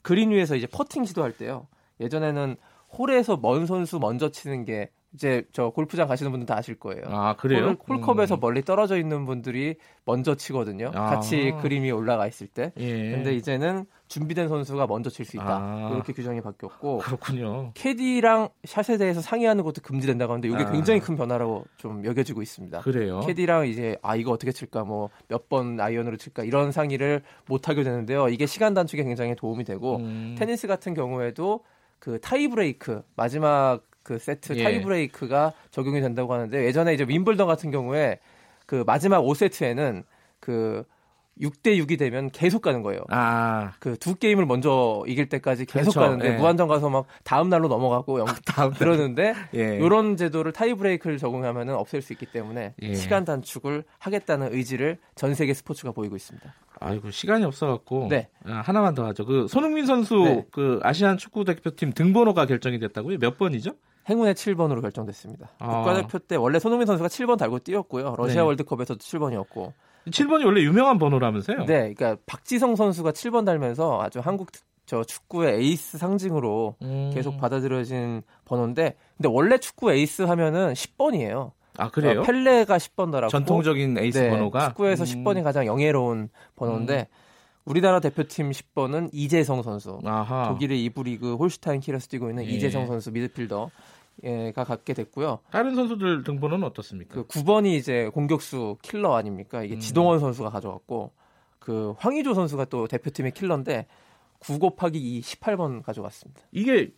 그린 0.01 0.31
위에서 0.31 0.55
이제 0.55 0.67
퍼팅 0.67 1.03
시도할 1.03 1.33
때요. 1.33 1.67
예전에는 1.99 2.55
홀에서 2.97 3.35
먼 3.41 3.65
선수 3.65 3.99
먼저 3.99 4.29
치는 4.29 4.63
게 4.63 4.89
이제 5.15 5.43
저 5.53 5.69
골프장 5.69 6.07
가시는 6.07 6.29
분들 6.31 6.45
다 6.45 6.57
아실 6.57 6.75
거예요. 6.75 7.03
아 7.07 7.35
그래요? 7.37 7.77
홀, 7.87 8.01
컵에서 8.01 8.35
음. 8.35 8.39
멀리 8.41 8.61
떨어져 8.61 8.97
있는 8.97 9.25
분들이 9.25 9.75
먼저 10.03 10.35
치거든요. 10.35 10.91
아. 10.93 11.09
같이 11.09 11.53
그린 11.61 11.85
위 11.85 11.91
올라가 11.91 12.27
있을 12.27 12.47
때. 12.47 12.73
예. 12.77 13.11
근데 13.11 13.33
이제는 13.33 13.85
준비된 14.09 14.49
선수가 14.49 14.85
먼저 14.87 15.09
칠 15.09 15.25
수 15.25 15.37
있다. 15.37 15.47
아. 15.47 15.89
이렇게 15.93 16.11
규정이 16.13 16.41
바뀌었고. 16.41 16.99
그렇군요. 16.99 17.71
캐디랑 17.73 18.49
샷에 18.65 18.97
대해서 18.97 19.21
상의하는 19.21 19.63
것도 19.63 19.81
금지된다고 19.81 20.33
하는데 20.33 20.47
이게 20.49 20.63
아. 20.63 20.71
굉장히 20.71 20.99
큰 20.99 21.15
변화라고 21.15 21.65
좀 21.77 22.03
여겨지고 22.05 22.41
있습니다. 22.41 22.81
그래요. 22.81 23.21
캐디랑 23.21 23.67
이제 23.67 23.97
아 24.03 24.15
이거 24.15 24.31
어떻게 24.31 24.51
칠까 24.51 24.83
뭐 24.83 25.09
몇 25.29 25.47
번 25.47 25.79
아이언으로 25.79 26.17
칠까 26.17 26.43
이런 26.43 26.71
상의를 26.71 27.21
못 27.47 27.69
하게 27.69 27.83
되는데요. 27.83 28.27
이게 28.29 28.45
시간 28.45 28.73
단축에 28.73 29.03
굉장히 29.03 29.35
도움이 29.35 29.63
되고 29.63 29.97
음. 29.97 30.35
테니스 30.37 30.67
같은 30.67 30.93
경우에도 30.93 31.61
그 31.99 32.19
타이 32.19 32.47
브레이크 32.47 33.01
마지막 33.15 33.81
그 34.05 34.19
세트 34.19 34.55
예. 34.55 34.63
타이 34.63 34.81
브레이크가 34.83 35.51
적용이 35.71 35.99
된다고 35.99 36.31
하는데 36.31 36.63
예전에 36.63 36.93
이제 36.93 37.03
윈블던 37.07 37.47
같은 37.47 37.71
경우에 37.71 38.19
그 38.67 38.83
마지막 38.85 39.21
5세트에는 39.21 40.03
그 40.39 40.85
6대 41.41 41.77
6이 41.83 41.97
되면 41.99 42.29
계속 42.29 42.61
가는 42.61 42.81
거예요. 42.81 43.01
아. 43.09 43.73
그 43.79 43.97
두 43.97 44.15
게임을 44.15 44.45
먼저 44.45 45.03
이길 45.07 45.27
때까지 45.27 45.65
계속 45.65 45.91
그렇죠. 45.91 45.99
가는데 45.99 46.33
예. 46.33 46.37
무한정 46.37 46.67
가서 46.67 46.89
막 46.89 47.07
다음 47.23 47.49
날로 47.49 47.67
넘어가고 47.67 48.19
영, 48.19 48.25
다음 48.45 48.71
그러는데 48.71 49.33
예. 49.55 49.77
이런 49.77 50.15
제도를 50.15 50.53
타이 50.53 50.75
브레이크를 50.75 51.17
적용하면은 51.17 51.73
없앨 51.73 52.01
수 52.03 52.13
있기 52.13 52.27
때문에 52.27 52.75
예. 52.81 52.93
시간 52.93 53.25
단축을 53.25 53.83
하겠다는 53.97 54.53
의지를 54.53 54.99
전 55.15 55.33
세계 55.33 55.53
스포츠가 55.55 55.91
보이고 55.91 56.15
있습니다. 56.15 56.53
아이고 56.79 57.09
시간이 57.09 57.43
없어 57.43 57.67
갖고 57.67 58.07
네. 58.09 58.29
아, 58.45 58.61
하나만 58.63 58.93
더 58.93 59.05
하죠. 59.07 59.25
그 59.25 59.47
손흥민 59.49 59.85
선수 59.87 60.15
네. 60.15 60.45
그 60.51 60.79
아시안 60.83 61.17
축구 61.17 61.43
대표팀 61.43 61.93
등번호가 61.93 62.45
결정이 62.45 62.79
됐다고요? 62.79 63.17
몇 63.17 63.37
번이죠? 63.37 63.71
행운의 64.09 64.35
7번으로 64.35 64.81
결정됐습니다. 64.81 65.49
아. 65.59 65.77
국가대표 65.77 66.19
때 66.19 66.35
원래 66.35 66.59
손흥민 66.59 66.85
선수가 66.85 67.07
7번 67.09 67.37
달고 67.37 67.59
뛰었고요. 67.59 68.15
러시아 68.17 68.41
네. 68.41 68.47
월드컵에서도 68.47 68.99
7번이었고 68.99 69.73
7번이 70.07 70.45
원래 70.45 70.61
유명한 70.61 70.99
번호라면서요? 70.99 71.65
네, 71.65 71.93
그러니까 71.93 72.17
박지성 72.25 72.75
선수가 72.75 73.11
7번 73.11 73.45
달면서 73.45 74.01
아주 74.01 74.19
한국 74.19 74.51
저 74.85 75.03
축구의 75.03 75.59
에이스 75.61 75.97
상징으로 75.97 76.75
음. 76.83 77.11
계속 77.13 77.37
받아들여진 77.37 78.21
번호인데 78.45 78.95
근데 79.17 79.29
원래 79.29 79.57
축구 79.57 79.91
에이스 79.91 80.23
하면은 80.23 80.73
10번이에요. 80.73 81.51
아 81.77 81.89
그래요? 81.89 82.21
어, 82.21 82.23
펠레가 82.23 82.77
10번 82.77 83.11
달았고 83.11 83.31
전통적인 83.31 83.97
에이스 83.97 84.17
네, 84.19 84.29
번호가 84.29 84.69
축구에서 84.69 85.03
음. 85.03 85.23
10번이 85.23 85.43
가장 85.43 85.65
영예로운 85.65 86.29
번호인데 86.55 87.07
음. 87.09 87.24
우리나라 87.65 87.99
대표팀 87.99 88.51
10번은 88.51 89.09
이재성 89.11 89.63
선수. 89.63 89.99
아하. 90.05 90.49
독일의 90.49 90.83
이부 90.85 91.03
리그 91.03 91.35
홀슈타인 91.35 91.81
킬에서 91.81 92.07
뛰고 92.07 92.29
있는 92.29 92.45
예. 92.45 92.49
이재성 92.49 92.87
선수 92.87 93.11
미드필더. 93.11 93.71
가 94.55 94.63
갖게 94.63 94.93
됐고요. 94.93 95.39
다른 95.51 95.75
선수들 95.75 96.23
등번호는 96.23 96.65
어떻습니까? 96.67 97.15
그 97.15 97.27
9번이 97.27 97.75
이제 97.75 98.09
공격수 98.13 98.77
킬러 98.81 99.13
아닙니까? 99.13 99.61
이게 99.61 99.75
음. 99.75 99.79
지동원 99.79 100.19
선수가 100.19 100.49
가져갔고 100.51 101.11
그 101.59 101.93
황의조 101.97 102.33
선수가 102.33 102.65
또 102.65 102.87
대표팀의 102.87 103.33
킬러인데 103.33 103.87
9 104.39 104.59
곱하기 104.59 104.97
2 105.17 105.21
18번 105.21 105.83
가져갔습니다. 105.83 106.41
이게 106.53 106.93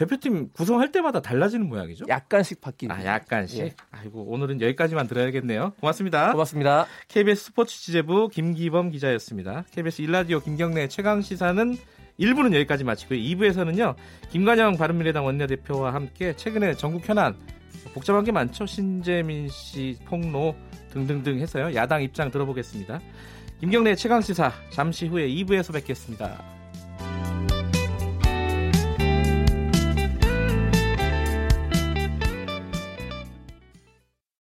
대표팀 0.00 0.52
구성할 0.54 0.92
때마다 0.92 1.20
달라지는 1.20 1.68
모양이죠? 1.68 2.06
약간씩 2.08 2.62
바뀌는. 2.62 2.94
아, 2.94 3.04
약간씩. 3.04 3.58
예. 3.60 3.74
아이고, 3.90 4.22
오늘은 4.30 4.62
여기까지만 4.62 5.06
들어야겠네요. 5.06 5.74
고맙습니다. 5.78 6.32
고맙습니다. 6.32 6.86
KBS 7.08 7.46
스포츠 7.46 7.78
취재부 7.78 8.28
김기범 8.28 8.92
기자였습니다. 8.92 9.64
KBS 9.72 10.00
일라디오 10.00 10.40
김경래 10.40 10.88
최강 10.88 11.20
시사는 11.20 11.76
1부는 12.18 12.54
여기까지 12.54 12.82
마치고요. 12.82 13.18
2부에서는요. 13.18 13.94
김관영 14.30 14.78
바른미래당 14.78 15.26
원내대표와 15.26 15.92
함께 15.92 16.34
최근에 16.34 16.74
전국 16.74 17.06
현안 17.06 17.36
복잡한 17.92 18.24
게 18.24 18.32
많죠. 18.32 18.64
신재민 18.64 19.48
씨 19.50 19.98
폭로 20.06 20.56
등등등 20.92 21.38
해서요. 21.40 21.74
야당 21.74 22.02
입장 22.02 22.30
들어보겠습니다. 22.30 23.00
김경래 23.60 23.94
최강 23.96 24.22
시사 24.22 24.50
잠시 24.70 25.08
후에 25.08 25.28
2부에서 25.28 25.74
뵙겠습니다. 25.74 26.59